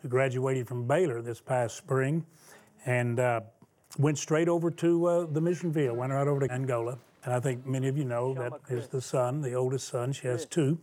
who 0.00 0.08
graduated 0.08 0.66
from 0.66 0.86
Baylor 0.86 1.20
this 1.20 1.42
past 1.42 1.76
spring 1.76 2.24
and 2.86 3.20
uh, 3.20 3.42
went 3.98 4.16
straight 4.16 4.48
over 4.48 4.70
to 4.70 5.06
uh, 5.06 5.26
the 5.26 5.40
mission 5.42 5.70
field, 5.74 5.98
went 5.98 6.12
right 6.12 6.26
over 6.26 6.40
to 6.40 6.50
Angola. 6.50 6.96
And 7.24 7.34
I 7.34 7.40
think 7.40 7.66
many 7.66 7.88
of 7.88 7.98
you 7.98 8.04
know 8.04 8.32
that 8.34 8.52
is 8.70 8.88
the 8.88 9.02
son, 9.02 9.42
the 9.42 9.52
oldest 9.52 9.88
son. 9.88 10.12
She 10.12 10.26
has 10.26 10.46
two 10.46 10.78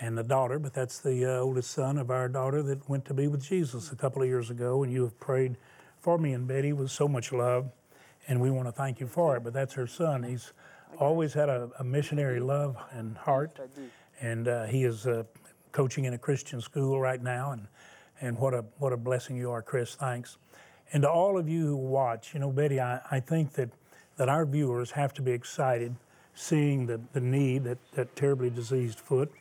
and 0.00 0.18
a 0.18 0.22
daughter, 0.22 0.58
but 0.58 0.74
that's 0.74 0.98
the 0.98 1.24
uh, 1.24 1.40
oldest 1.40 1.70
son 1.70 1.98
of 1.98 2.10
our 2.10 2.28
daughter 2.28 2.62
that 2.62 2.88
went 2.88 3.04
to 3.06 3.14
be 3.14 3.28
with 3.28 3.42
Jesus 3.42 3.92
a 3.92 3.96
couple 3.96 4.22
of 4.22 4.28
years 4.28 4.50
ago. 4.50 4.82
And 4.82 4.92
you 4.92 5.02
have 5.02 5.18
prayed 5.20 5.56
for 6.00 6.18
me 6.18 6.32
and 6.32 6.46
Betty 6.46 6.72
with 6.72 6.90
so 6.90 7.06
much 7.06 7.32
love, 7.32 7.70
and 8.28 8.40
we 8.40 8.50
want 8.50 8.66
to 8.66 8.72
thank 8.72 9.00
you 9.00 9.06
for 9.06 9.36
it. 9.36 9.44
But 9.44 9.52
that's 9.52 9.74
her 9.74 9.86
son. 9.86 10.22
He's 10.22 10.52
always 10.98 11.32
had 11.32 11.48
a, 11.48 11.70
a 11.78 11.84
missionary 11.84 12.40
love 12.40 12.76
and 12.92 13.16
heart, 13.16 13.58
and 14.20 14.48
uh, 14.48 14.64
he 14.64 14.84
is 14.84 15.06
uh, 15.06 15.24
coaching 15.72 16.04
in 16.04 16.14
a 16.14 16.18
Christian 16.18 16.60
school 16.60 17.00
right 17.00 17.22
now. 17.22 17.52
And 17.52 17.68
and 18.20 18.38
what 18.38 18.54
a 18.54 18.64
what 18.78 18.92
a 18.92 18.96
blessing 18.96 19.36
you 19.36 19.50
are, 19.50 19.62
Chris. 19.62 19.94
Thanks. 19.94 20.38
And 20.92 21.02
to 21.02 21.10
all 21.10 21.38
of 21.38 21.48
you 21.48 21.66
who 21.66 21.76
watch, 21.76 22.34
you 22.34 22.40
know, 22.40 22.50
Betty, 22.50 22.80
I, 22.80 23.00
I 23.10 23.20
think 23.20 23.52
that 23.54 23.70
that 24.16 24.28
our 24.28 24.44
viewers 24.44 24.92
have 24.92 25.12
to 25.14 25.22
be 25.22 25.32
excited 25.32 25.94
seeing 26.34 26.86
the, 26.86 27.00
the 27.12 27.20
need 27.20 27.64
that 27.64 27.78
that 27.92 28.14
terribly 28.16 28.50
diseased 28.50 28.98
foot 28.98 29.32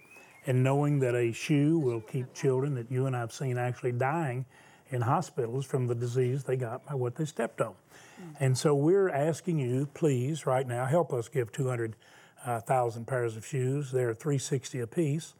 and 0.45 0.63
knowing 0.63 0.99
that 0.99 1.15
a 1.15 1.31
shoe 1.31 1.77
will 1.79 2.01
keep 2.01 2.33
children 2.33 2.75
that 2.75 2.91
you 2.91 3.05
and 3.05 3.15
I've 3.15 3.31
seen 3.31 3.57
actually 3.57 3.93
dying 3.93 4.45
in 4.89 5.01
hospitals 5.01 5.65
from 5.65 5.87
the 5.87 5.95
disease 5.95 6.43
they 6.43 6.55
got 6.55 6.85
by 6.85 6.95
what 6.95 7.15
they 7.15 7.25
stepped 7.25 7.61
on. 7.61 7.73
Mm-hmm. 7.73 8.43
And 8.43 8.57
so 8.57 8.75
we're 8.75 9.09
asking 9.09 9.59
you, 9.59 9.87
please, 9.93 10.45
right 10.45 10.67
now, 10.67 10.85
help 10.85 11.13
us 11.13 11.27
give 11.27 11.51
200,000 11.51 13.01
uh, 13.01 13.05
pairs 13.05 13.35
of 13.35 13.45
shoes. 13.45 13.91
They're 13.91 14.13
360 14.13 14.81
apiece, 14.81 15.33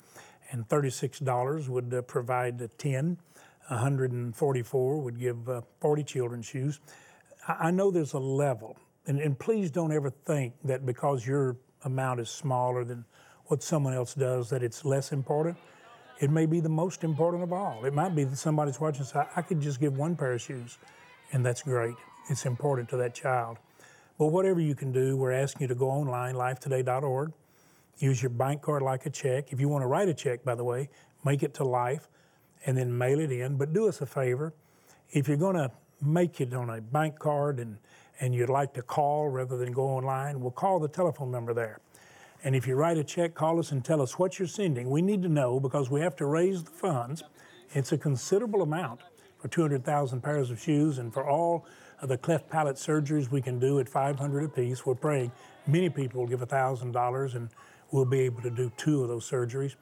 and 0.51 0.67
$36 0.67 1.69
would 1.69 1.93
uh, 1.93 2.01
provide 2.01 2.69
10. 2.77 3.17
144 3.67 5.01
would 5.01 5.19
give 5.19 5.47
uh, 5.47 5.61
40 5.79 6.03
children 6.03 6.41
shoes. 6.41 6.79
I, 7.47 7.67
I 7.67 7.71
know 7.71 7.91
there's 7.91 8.13
a 8.13 8.19
level, 8.19 8.77
and, 9.05 9.19
and 9.19 9.37
please 9.37 9.71
don't 9.71 9.91
ever 9.91 10.09
think 10.09 10.53
that 10.63 10.85
because 10.85 11.25
your 11.25 11.57
amount 11.85 12.19
is 12.19 12.29
smaller 12.29 12.83
than 12.83 13.05
what 13.47 13.63
someone 13.63 13.93
else 13.93 14.13
does 14.13 14.49
that 14.49 14.63
it's 14.63 14.85
less 14.85 15.11
important. 15.11 15.57
It 16.19 16.29
may 16.29 16.45
be 16.45 16.59
the 16.59 16.69
most 16.69 17.03
important 17.03 17.43
of 17.43 17.51
all. 17.51 17.83
It 17.85 17.93
might 17.93 18.15
be 18.15 18.23
that 18.23 18.37
somebody's 18.37 18.79
watching 18.79 19.01
and 19.01 19.07
say, 19.07 19.23
I 19.35 19.41
could 19.41 19.59
just 19.59 19.79
give 19.79 19.97
one 19.97 20.15
pair 20.15 20.33
of 20.33 20.41
shoes, 20.41 20.77
and 21.31 21.45
that's 21.45 21.63
great. 21.63 21.95
It's 22.29 22.45
important 22.45 22.89
to 22.89 22.97
that 22.97 23.13
child. 23.13 23.57
But 24.17 24.27
whatever 24.27 24.59
you 24.59 24.75
can 24.75 24.91
do, 24.91 25.17
we're 25.17 25.31
asking 25.31 25.63
you 25.63 25.67
to 25.69 25.75
go 25.75 25.89
online, 25.89 26.35
lifetoday.org. 26.35 27.33
Use 27.97 28.21
your 28.21 28.29
bank 28.29 28.61
card 28.61 28.81
like 28.81 29.05
a 29.05 29.09
check. 29.09 29.51
If 29.51 29.59
you 29.59 29.67
want 29.67 29.81
to 29.81 29.87
write 29.87 30.07
a 30.07 30.13
check, 30.13 30.43
by 30.43 30.55
the 30.55 30.63
way, 30.63 30.89
make 31.25 31.43
it 31.43 31.53
to 31.55 31.63
Life 31.63 32.07
and 32.65 32.77
then 32.77 32.97
mail 32.97 33.19
it 33.19 33.31
in. 33.31 33.57
But 33.57 33.73
do 33.73 33.87
us 33.87 34.01
a 34.01 34.05
favor. 34.05 34.53
If 35.11 35.27
you're 35.27 35.37
going 35.37 35.55
to 35.55 35.71
make 36.01 36.41
it 36.41 36.53
on 36.53 36.69
a 36.69 36.81
bank 36.81 37.19
card 37.19 37.59
and, 37.59 37.77
and 38.19 38.33
you'd 38.33 38.49
like 38.49 38.73
to 38.73 38.81
call 38.81 39.29
rather 39.29 39.57
than 39.57 39.71
go 39.71 39.83
online, 39.83 40.39
we'll 40.39 40.51
call 40.51 40.79
the 40.79 40.87
telephone 40.87 41.31
number 41.31 41.53
there. 41.53 41.79
And 42.43 42.55
if 42.55 42.67
you 42.67 42.75
write 42.75 42.97
a 42.97 43.03
check, 43.03 43.33
call 43.33 43.57
us 43.57 43.71
and 43.71 43.83
tell 43.83 44.01
us 44.01 44.19
what 44.19 44.37
you're 44.37 44.47
sending. 44.47 44.89
We 44.89 45.01
need 45.01 45.21
to 45.23 45.29
know 45.29 45.59
because 45.59 45.89
we 45.89 46.01
have 46.01 46.15
to 46.17 46.25
raise 46.25 46.63
the 46.63 46.71
funds. 46.71 47.23
It's 47.71 47.93
a 47.93 47.97
considerable 47.97 48.61
amount 48.61 48.99
for 49.39 49.47
200,000 49.47 50.21
pairs 50.21 50.51
of 50.51 50.59
shoes 50.59 50.97
and 50.97 51.13
for 51.13 51.27
all 51.27 51.65
of 52.01 52.09
the 52.09 52.17
cleft 52.17 52.49
palate 52.49 52.75
surgeries 52.75 53.31
we 53.31 53.41
can 53.41 53.59
do 53.59 53.79
at 53.79 53.87
500 53.87 54.43
apiece. 54.43 54.85
We're 54.85 54.95
praying 54.95 55.31
many 55.67 55.89
people 55.89 56.19
will 56.21 56.27
give 56.27 56.41
$1,000 56.41 57.35
and 57.35 57.49
we'll 57.91 58.05
be 58.05 58.19
able 58.19 58.41
to 58.41 58.49
do 58.49 58.71
two 58.75 59.03
of 59.03 59.07
those 59.07 59.29
surgeries. 59.29 59.75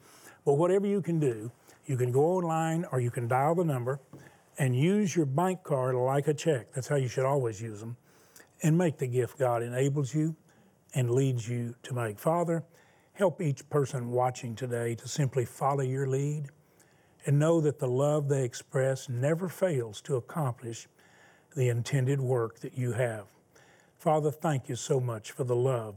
But 0.44 0.54
whatever 0.54 0.86
you 0.86 1.02
can 1.02 1.18
do, 1.18 1.50
you 1.86 1.96
can 1.96 2.12
go 2.12 2.24
online 2.24 2.86
or 2.92 3.00
you 3.00 3.10
can 3.10 3.26
dial 3.26 3.56
the 3.56 3.64
number 3.64 3.98
and 4.58 4.76
use 4.76 5.16
your 5.16 5.26
bank 5.26 5.64
card 5.64 5.96
like 5.96 6.28
a 6.28 6.34
check. 6.34 6.72
That's 6.72 6.86
how 6.86 6.96
you 6.96 7.08
should 7.08 7.24
always 7.24 7.60
use 7.60 7.80
them. 7.80 7.96
And 8.62 8.78
make 8.78 8.98
the 8.98 9.08
gift 9.08 9.38
God 9.38 9.62
enables 9.62 10.14
you 10.14 10.36
and 10.94 11.10
leads 11.10 11.48
you 11.48 11.74
to 11.82 11.94
make. 11.94 12.18
Father, 12.18 12.64
help 13.12 13.40
each 13.40 13.68
person 13.70 14.10
watching 14.10 14.54
today 14.54 14.94
to 14.94 15.08
simply 15.08 15.44
follow 15.44 15.82
your 15.82 16.06
lead 16.06 16.46
and 17.26 17.38
know 17.38 17.60
that 17.60 17.78
the 17.78 17.88
love 17.88 18.28
they 18.28 18.44
express 18.44 19.08
never 19.08 19.48
fails 19.48 20.00
to 20.02 20.16
accomplish 20.16 20.88
the 21.54 21.68
intended 21.68 22.20
work 22.20 22.60
that 22.60 22.76
you 22.76 22.92
have. 22.92 23.26
Father, 23.98 24.30
thank 24.30 24.68
you 24.68 24.74
so 24.74 24.98
much 24.98 25.30
for 25.30 25.44
the 25.44 25.54
love 25.54 25.96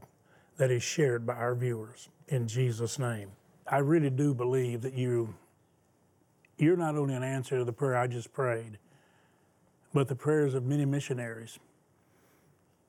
that 0.58 0.69
is 0.69 0.84
shared 0.84 1.25
by 1.25 1.34
our 1.34 1.55
viewers. 1.55 2.10
In 2.27 2.47
Jesus' 2.47 2.99
name. 2.99 3.31
I 3.67 3.79
really 3.79 4.12
do 4.12 4.34
believe 4.34 4.81
that 4.81 4.93
you 4.93 5.34
you're 6.58 6.77
not 6.77 6.95
only 6.95 7.15
an 7.15 7.23
answer 7.23 7.58
to 7.58 7.65
the 7.65 7.73
prayer 7.73 7.97
I 7.97 8.08
just 8.08 8.31
prayed, 8.31 8.77
but 9.93 10.08
the 10.08 10.15
prayers 10.15 10.53
of 10.53 10.63
many 10.63 10.86
missionaries 10.86 11.60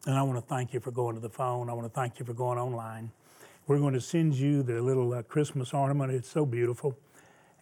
and 0.07 0.15
I 0.17 0.23
want 0.23 0.39
to 0.39 0.49
thank 0.49 0.73
you 0.73 0.79
for 0.79 0.93
going 0.93 1.17
to 1.17 1.21
the 1.21 1.29
phone. 1.29 1.69
I 1.69 1.73
want 1.73 1.93
to 1.93 2.01
thank 2.01 2.21
you 2.21 2.25
for 2.25 2.33
going 2.33 2.59
online. 2.59 3.11
We're 3.67 3.79
going 3.79 3.95
to 3.95 4.01
send 4.01 4.35
you 4.35 4.63
the 4.63 4.81
little 4.81 5.13
uh, 5.13 5.23
Christmas 5.23 5.75
ornament. 5.75 6.13
It's 6.13 6.31
so 6.31 6.47
beautiful. 6.47 6.97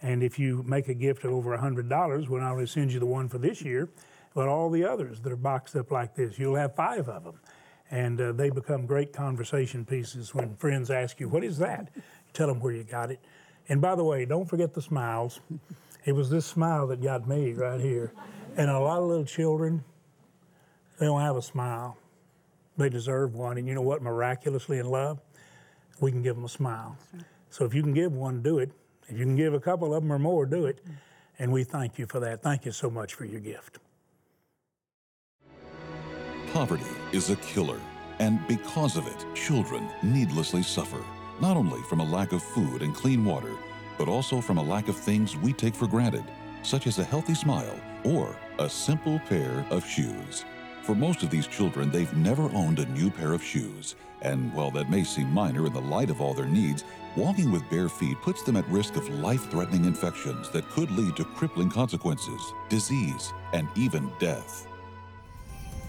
And 0.02 0.22
if 0.22 0.38
you 0.38 0.62
make 0.64 0.88
a 0.88 0.94
gift 0.94 1.24
of 1.24 1.32
over 1.32 1.56
$100, 1.56 2.28
we'll 2.28 2.42
not 2.42 2.52
only 2.52 2.66
send 2.66 2.92
you 2.92 3.00
the 3.00 3.06
one 3.06 3.30
for 3.30 3.38
this 3.38 3.62
year, 3.62 3.88
but 4.34 4.48
all 4.48 4.68
the 4.68 4.84
others 4.84 5.20
that 5.20 5.32
are 5.32 5.36
boxed 5.36 5.74
up 5.76 5.90
like 5.90 6.14
this. 6.14 6.38
You'll 6.38 6.56
have 6.56 6.74
five 6.74 7.08
of 7.08 7.24
them. 7.24 7.40
And 7.90 8.20
uh, 8.20 8.32
they 8.32 8.50
become 8.50 8.84
great 8.84 9.14
conversation 9.14 9.86
pieces 9.86 10.34
when 10.34 10.56
friends 10.56 10.90
ask 10.90 11.20
you, 11.20 11.28
What 11.28 11.44
is 11.44 11.56
that? 11.58 11.88
You 11.94 12.02
tell 12.34 12.48
them 12.48 12.60
where 12.60 12.72
you 12.74 12.84
got 12.84 13.10
it. 13.10 13.20
And 13.68 13.80
by 13.80 13.94
the 13.94 14.04
way, 14.04 14.26
don't 14.26 14.46
forget 14.46 14.74
the 14.74 14.82
smiles. 14.82 15.40
It 16.04 16.12
was 16.12 16.28
this 16.28 16.44
smile 16.44 16.86
that 16.88 17.02
got 17.02 17.26
me 17.26 17.52
right 17.54 17.80
here. 17.80 18.12
And 18.56 18.70
a 18.70 18.78
lot 18.78 18.98
of 18.98 19.08
little 19.08 19.24
children, 19.24 19.82
they 20.98 21.06
don't 21.06 21.22
have 21.22 21.36
a 21.36 21.42
smile. 21.42 21.96
They 22.76 22.88
deserve 22.88 23.34
one. 23.34 23.58
And 23.58 23.68
you 23.68 23.74
know 23.74 23.82
what? 23.82 24.02
Miraculously 24.02 24.78
in 24.78 24.86
love, 24.86 25.20
we 26.00 26.10
can 26.10 26.22
give 26.22 26.36
them 26.36 26.44
a 26.44 26.48
smile. 26.48 26.96
Right. 27.12 27.24
So 27.50 27.64
if 27.64 27.74
you 27.74 27.82
can 27.82 27.94
give 27.94 28.12
one, 28.12 28.42
do 28.42 28.58
it. 28.58 28.70
If 29.08 29.18
you 29.18 29.24
can 29.24 29.36
give 29.36 29.54
a 29.54 29.60
couple 29.60 29.94
of 29.94 30.02
them 30.02 30.12
or 30.12 30.18
more, 30.18 30.46
do 30.46 30.66
it. 30.66 30.82
Mm-hmm. 30.82 30.92
And 31.38 31.52
we 31.52 31.64
thank 31.64 31.98
you 31.98 32.06
for 32.06 32.20
that. 32.20 32.42
Thank 32.42 32.64
you 32.64 32.72
so 32.72 32.90
much 32.90 33.14
for 33.14 33.24
your 33.24 33.40
gift. 33.40 33.78
Poverty 36.52 36.84
is 37.12 37.30
a 37.30 37.36
killer, 37.36 37.80
and 38.20 38.46
because 38.46 38.96
of 38.96 39.08
it, 39.08 39.26
children 39.34 39.88
needlessly 40.04 40.62
suffer, 40.62 41.02
not 41.40 41.56
only 41.56 41.82
from 41.82 42.00
a 42.00 42.04
lack 42.04 42.32
of 42.32 42.42
food 42.42 42.82
and 42.82 42.94
clean 42.94 43.24
water, 43.24 43.50
but 43.98 44.08
also 44.08 44.40
from 44.40 44.58
a 44.58 44.62
lack 44.62 44.86
of 44.88 44.96
things 44.96 45.36
we 45.36 45.52
take 45.52 45.74
for 45.74 45.88
granted, 45.88 46.24
such 46.62 46.86
as 46.86 47.00
a 47.00 47.04
healthy 47.04 47.34
smile 47.34 47.78
or 48.04 48.36
a 48.60 48.68
simple 48.70 49.18
pair 49.28 49.66
of 49.70 49.84
shoes. 49.84 50.44
For 50.84 50.94
most 50.94 51.22
of 51.22 51.30
these 51.30 51.46
children, 51.46 51.90
they've 51.90 52.14
never 52.14 52.42
owned 52.54 52.78
a 52.78 52.84
new 52.90 53.10
pair 53.10 53.32
of 53.32 53.42
shoes. 53.42 53.94
And 54.20 54.52
while 54.52 54.70
that 54.72 54.90
may 54.90 55.02
seem 55.02 55.30
minor 55.30 55.66
in 55.66 55.72
the 55.72 55.80
light 55.80 56.10
of 56.10 56.20
all 56.20 56.34
their 56.34 56.44
needs, 56.44 56.84
walking 57.16 57.50
with 57.50 57.68
bare 57.70 57.88
feet 57.88 58.20
puts 58.20 58.42
them 58.42 58.56
at 58.56 58.68
risk 58.68 58.96
of 58.96 59.08
life 59.08 59.50
threatening 59.50 59.86
infections 59.86 60.50
that 60.50 60.68
could 60.68 60.90
lead 60.90 61.16
to 61.16 61.24
crippling 61.24 61.70
consequences, 61.70 62.52
disease, 62.68 63.32
and 63.54 63.66
even 63.76 64.12
death. 64.18 64.66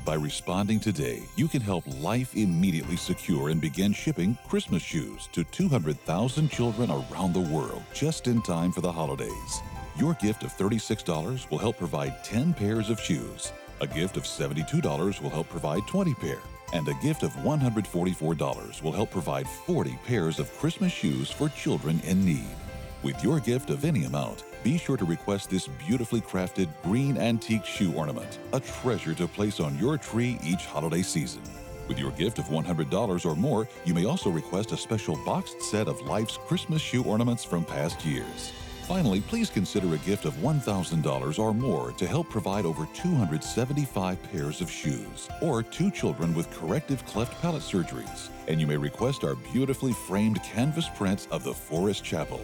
By 0.05 0.13
responding 0.13 0.79
today, 0.79 1.23
you 1.35 1.49
can 1.49 1.61
help 1.61 1.83
Life 1.99 2.37
immediately 2.37 2.95
secure 2.95 3.49
and 3.49 3.59
begin 3.59 3.91
shipping 3.91 4.37
Christmas 4.47 4.81
shoes 4.81 5.27
to 5.33 5.43
200,000 5.43 6.49
children 6.49 6.89
around 6.89 7.33
the 7.33 7.49
world 7.53 7.83
just 7.93 8.27
in 8.27 8.41
time 8.43 8.71
for 8.71 8.79
the 8.79 8.91
holidays. 8.91 9.61
Your 9.97 10.13
gift 10.15 10.43
of 10.43 10.55
$36 10.55 11.49
will 11.49 11.57
help 11.57 11.77
provide 11.77 12.23
10 12.23 12.53
pairs 12.53 12.89
of 12.89 13.01
shoes. 13.01 13.51
A 13.85 13.87
gift 13.87 14.17
of 14.17 14.23
$72 14.23 15.21
will 15.21 15.29
help 15.29 15.47
provide 15.47 15.85
20 15.85 16.15
pair. 16.15 16.39
And 16.73 16.87
a 16.87 16.93
gift 17.03 17.21
of 17.21 17.31
$144 17.33 18.81
will 18.81 18.91
help 18.91 19.11
provide 19.11 19.47
40 19.47 19.99
pairs 20.07 20.39
of 20.39 20.51
Christmas 20.57 20.91
shoes 20.91 21.29
for 21.29 21.49
children 21.49 21.99
in 21.99 22.25
need. 22.25 22.49
With 23.03 23.23
your 23.23 23.39
gift 23.39 23.69
of 23.69 23.85
any 23.85 24.05
amount, 24.05 24.43
be 24.63 24.79
sure 24.79 24.97
to 24.97 25.05
request 25.05 25.51
this 25.51 25.67
beautifully 25.85 26.19
crafted 26.19 26.67
green 26.81 27.15
antique 27.19 27.63
shoe 27.63 27.93
ornament, 27.93 28.39
a 28.53 28.59
treasure 28.59 29.13
to 29.13 29.27
place 29.27 29.59
on 29.59 29.77
your 29.77 29.99
tree 29.99 30.39
each 30.43 30.65
holiday 30.65 31.03
season. 31.03 31.43
With 31.87 31.99
your 31.99 32.09
gift 32.09 32.39
of 32.39 32.45
$100 32.45 33.23
or 33.23 33.35
more, 33.35 33.67
you 33.85 33.93
may 33.93 34.05
also 34.05 34.31
request 34.31 34.71
a 34.71 34.77
special 34.77 35.15
boxed 35.23 35.61
set 35.61 35.87
of 35.87 36.01
Life's 36.01 36.39
Christmas 36.47 36.81
shoe 36.81 37.03
ornaments 37.03 37.43
from 37.43 37.63
past 37.63 38.03
years. 38.03 38.51
Finally, 38.87 39.19
please 39.21 39.49
consider 39.49 39.95
a 39.95 39.99
gift 39.99 40.25
of 40.25 40.35
$1,000 40.35 41.39
or 41.39 41.53
more 41.55 41.91
to 41.93 42.05
help 42.05 42.29
provide 42.29 42.67
over 42.67 42.87
275 42.93 44.21
pairs 44.31 44.61
of 44.61 44.69
shoes 44.69 45.27
or 45.41 45.63
two 45.63 45.89
children 45.89 46.35
with 46.35 46.51
corrective 46.51 47.03
cleft 47.07 47.41
palate 47.41 47.63
surgeries. 47.63 48.29
And 48.47 48.61
you 48.61 48.67
may 48.67 48.77
request 48.77 49.23
our 49.23 49.33
beautifully 49.51 49.93
framed 50.07 50.43
canvas 50.43 50.87
prints 50.95 51.27
of 51.31 51.43
the 51.43 51.53
Forest 51.53 52.03
Chapel. 52.03 52.41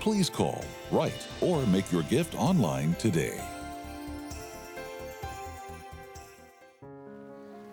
Please 0.00 0.28
call, 0.28 0.64
write, 0.90 1.24
or 1.40 1.64
make 1.66 1.92
your 1.92 2.02
gift 2.02 2.34
online 2.34 2.94
today. 2.94 3.40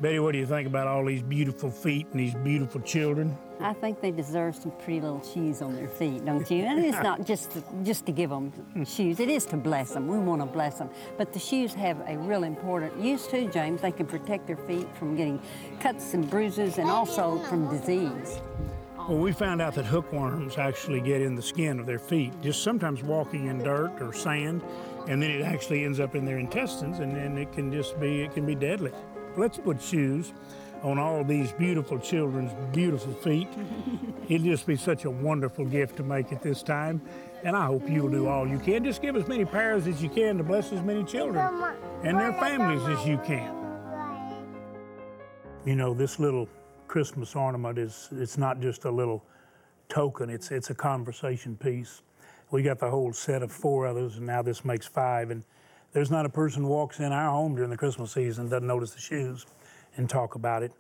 Betty, 0.03 0.19
what 0.19 0.33
do 0.33 0.37
you 0.37 0.45
think 0.45 0.67
about 0.67 0.85
all 0.85 1.05
these 1.05 1.21
beautiful 1.21 1.71
feet 1.71 2.07
and 2.11 2.19
these 2.19 2.35
beautiful 2.35 2.81
children? 2.81 3.37
I 3.61 3.71
think 3.71 4.01
they 4.01 4.11
deserve 4.11 4.53
some 4.53 4.71
pretty 4.71 4.99
little 4.99 5.23
shoes 5.23 5.61
on 5.61 5.77
their 5.77 5.87
feet, 5.87 6.25
don't 6.25 6.51
you? 6.51 6.65
And 6.65 6.83
it's 6.83 7.01
not 7.01 7.25
just 7.25 7.51
to, 7.51 7.63
just 7.83 8.05
to 8.07 8.11
give 8.11 8.29
them 8.29 8.51
shoes. 8.85 9.21
It 9.21 9.29
is 9.29 9.45
to 9.45 9.55
bless 9.55 9.93
them. 9.93 10.09
We 10.09 10.17
want 10.17 10.41
to 10.41 10.45
bless 10.45 10.79
them. 10.79 10.89
But 11.17 11.31
the 11.31 11.39
shoes 11.39 11.73
have 11.75 12.01
a 12.05 12.17
real 12.17 12.43
important 12.43 12.99
use 12.99 13.27
too, 13.27 13.47
James. 13.47 13.79
They 13.79 13.93
can 13.93 14.05
protect 14.05 14.45
their 14.45 14.57
feet 14.57 14.93
from 14.97 15.15
getting 15.15 15.41
cuts 15.79 16.13
and 16.13 16.29
bruises 16.29 16.79
and 16.79 16.89
also 16.89 17.39
from 17.47 17.69
disease. 17.69 18.41
Well, 19.07 19.19
we 19.19 19.31
found 19.31 19.61
out 19.61 19.73
that 19.75 19.85
hookworms 19.85 20.57
actually 20.57 20.99
get 20.99 21.21
in 21.21 21.33
the 21.33 21.41
skin 21.41 21.79
of 21.79 21.85
their 21.85 21.97
feet, 21.97 22.33
just 22.41 22.61
sometimes 22.61 23.03
walking 23.03 23.47
in 23.47 23.59
dirt 23.59 24.01
or 24.01 24.11
sand, 24.11 24.63
and 25.07 25.23
then 25.23 25.31
it 25.31 25.43
actually 25.43 25.85
ends 25.85 26.01
up 26.01 26.13
in 26.13 26.25
their 26.25 26.39
intestines, 26.39 26.99
and 26.99 27.15
then 27.15 27.37
it 27.37 27.53
can 27.53 27.71
just 27.71 27.97
be 28.01 28.21
it 28.21 28.33
can 28.33 28.45
be 28.45 28.55
deadly. 28.55 28.91
Let's 29.35 29.57
put 29.57 29.81
shoes 29.81 30.31
on 30.83 30.99
all 30.99 31.23
these 31.23 31.51
beautiful 31.53 31.97
children's 31.97 32.51
beautiful 32.73 33.13
feet. 33.13 33.47
It'll 34.29 34.45
just 34.45 34.67
be 34.67 34.75
such 34.75 35.05
a 35.05 35.09
wonderful 35.09 35.65
gift 35.65 35.97
to 35.97 36.03
make 36.03 36.31
at 36.31 36.41
this 36.41 36.61
time. 36.61 37.01
And 37.43 37.55
I 37.55 37.65
hope 37.65 37.89
you'll 37.89 38.09
do 38.09 38.27
all 38.27 38.47
you 38.47 38.59
can. 38.59 38.83
Just 38.83 39.01
give 39.01 39.15
as 39.15 39.27
many 39.27 39.45
pairs 39.45 39.87
as 39.87 40.03
you 40.03 40.09
can 40.09 40.37
to 40.37 40.43
bless 40.43 40.71
as 40.71 40.81
many 40.81 41.03
children 41.03 41.45
and 42.03 42.17
their 42.17 42.33
families 42.33 42.81
as 42.87 43.05
you 43.07 43.17
can. 43.25 43.53
You 45.65 45.75
know, 45.75 45.93
this 45.93 46.19
little 46.19 46.47
Christmas 46.87 47.35
ornament 47.35 47.79
is 47.79 48.09
it's 48.11 48.37
not 48.37 48.59
just 48.59 48.85
a 48.85 48.91
little 48.91 49.23
token, 49.89 50.29
it's 50.29 50.51
it's 50.51 50.69
a 50.69 50.75
conversation 50.75 51.55
piece. 51.55 52.01
We 52.51 52.61
got 52.61 52.79
the 52.79 52.89
whole 52.89 53.13
set 53.13 53.41
of 53.41 53.51
four 53.51 53.87
others, 53.87 54.17
and 54.17 54.27
now 54.27 54.41
this 54.41 54.63
makes 54.63 54.85
five. 54.85 55.31
And 55.31 55.43
there's 55.93 56.09
not 56.09 56.25
a 56.25 56.29
person 56.29 56.67
walks 56.67 56.99
in 56.99 57.11
our 57.11 57.29
home 57.29 57.55
during 57.55 57.69
the 57.69 57.77
Christmas 57.77 58.11
season 58.11 58.49
doesn't 58.49 58.67
notice 58.67 58.91
the 58.91 58.99
shoes 58.99 59.45
and 59.95 60.09
talk 60.09 60.35
about 60.35 60.63
it. 60.63 60.73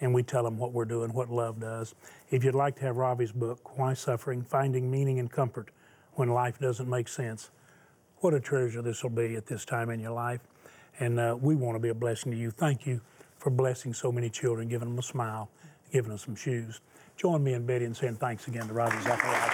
And 0.00 0.12
we 0.12 0.22
tell 0.22 0.42
them 0.42 0.58
what 0.58 0.72
we're 0.72 0.86
doing, 0.86 1.12
what 1.12 1.30
love 1.30 1.60
does. 1.60 1.94
If 2.30 2.42
you'd 2.42 2.54
like 2.54 2.74
to 2.76 2.82
have 2.82 2.96
Ravi's 2.96 3.30
book, 3.30 3.78
Why 3.78 3.94
Suffering? 3.94 4.42
Finding 4.42 4.90
Meaning 4.90 5.20
and 5.20 5.30
Comfort 5.30 5.70
When 6.14 6.30
Life 6.30 6.58
Doesn't 6.58 6.88
Make 6.88 7.08
Sense, 7.08 7.50
what 8.18 8.34
a 8.34 8.40
treasure 8.40 8.82
this 8.82 9.02
will 9.02 9.10
be 9.10 9.36
at 9.36 9.46
this 9.46 9.64
time 9.64 9.90
in 9.90 10.00
your 10.00 10.12
life. 10.12 10.40
And 10.98 11.20
uh, 11.20 11.36
we 11.40 11.54
want 11.54 11.76
to 11.76 11.78
be 11.78 11.90
a 11.90 11.94
blessing 11.94 12.32
to 12.32 12.38
you. 12.38 12.50
Thank 12.50 12.86
you 12.86 13.00
for 13.38 13.50
blessing 13.50 13.92
so 13.92 14.10
many 14.10 14.30
children, 14.30 14.68
giving 14.68 14.88
them 14.88 14.98
a 14.98 15.02
smile, 15.02 15.50
giving 15.92 16.08
them 16.08 16.18
some 16.18 16.34
shoes. 16.34 16.80
Join 17.16 17.44
me 17.44 17.52
and 17.52 17.66
Betty 17.66 17.84
in 17.84 17.94
saying 17.94 18.16
thanks 18.16 18.48
again 18.48 18.66
to 18.66 18.72
Ravi 18.72 18.96
Zacharias. 19.02 19.52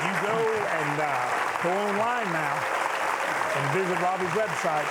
You 0.00 0.26
go 0.26 0.36
and 0.36 1.00
uh, 1.00 1.39
go 1.62 1.68
online 1.68 2.32
now 2.32 2.56
and 3.56 3.74
visit 3.74 3.98
Ravi's 3.98 4.32
website. 4.32 4.88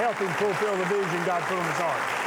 Help 0.00 0.16
him 0.16 0.32
fulfill 0.34 0.76
the 0.76 0.84
vision 0.86 1.24
God 1.26 1.42
put 1.42 1.58
in 1.58 1.64
his 1.64 1.76
heart. 1.76 2.25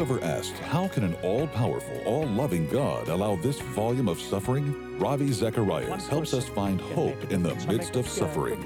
Ever 0.00 0.22
asked, 0.24 0.56
how 0.58 0.88
can 0.88 1.04
an 1.04 1.14
all 1.22 1.46
powerful, 1.48 2.00
all 2.06 2.26
loving 2.26 2.66
God 2.68 3.08
allow 3.08 3.36
this 3.36 3.60
volume 3.60 4.08
of 4.08 4.20
suffering? 4.20 4.98
Ravi 4.98 5.32
Zacharias 5.32 6.08
helps 6.08 6.32
us 6.32 6.48
find 6.48 6.80
hope 6.80 7.30
in 7.30 7.42
the 7.42 7.54
midst 7.66 7.96
of 7.96 8.08
suffering. 8.08 8.64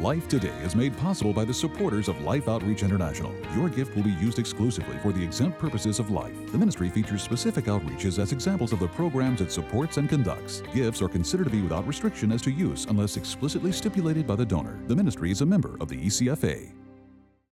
Life 0.00 0.28
Today 0.28 0.56
is 0.64 0.74
made 0.74 0.96
possible 0.96 1.34
by 1.34 1.44
the 1.44 1.52
supporters 1.52 2.08
of 2.08 2.22
Life 2.22 2.48
Outreach 2.48 2.82
International. 2.82 3.34
Your 3.54 3.68
gift 3.68 3.94
will 3.94 4.02
be 4.02 4.12
used 4.12 4.38
exclusively 4.38 4.96
for 5.02 5.12
the 5.12 5.22
exempt 5.22 5.58
purposes 5.58 5.98
of 5.98 6.10
life. 6.10 6.34
The 6.52 6.58
ministry 6.58 6.88
features 6.88 7.22
specific 7.22 7.66
outreaches 7.66 8.18
as 8.18 8.32
examples 8.32 8.72
of 8.72 8.80
the 8.80 8.88
programs 8.88 9.42
it 9.42 9.52
supports 9.52 9.98
and 9.98 10.08
conducts. 10.08 10.62
Gifts 10.74 11.02
are 11.02 11.08
considered 11.08 11.44
to 11.44 11.50
be 11.50 11.60
without 11.60 11.86
restriction 11.86 12.32
as 12.32 12.40
to 12.42 12.50
use 12.50 12.86
unless 12.86 13.18
explicitly 13.18 13.72
stipulated 13.72 14.26
by 14.26 14.36
the 14.36 14.46
donor. 14.46 14.80
The 14.86 14.96
ministry 14.96 15.30
is 15.30 15.42
a 15.42 15.46
member 15.46 15.76
of 15.80 15.88
the 15.88 15.98
ECFA. 15.98 16.79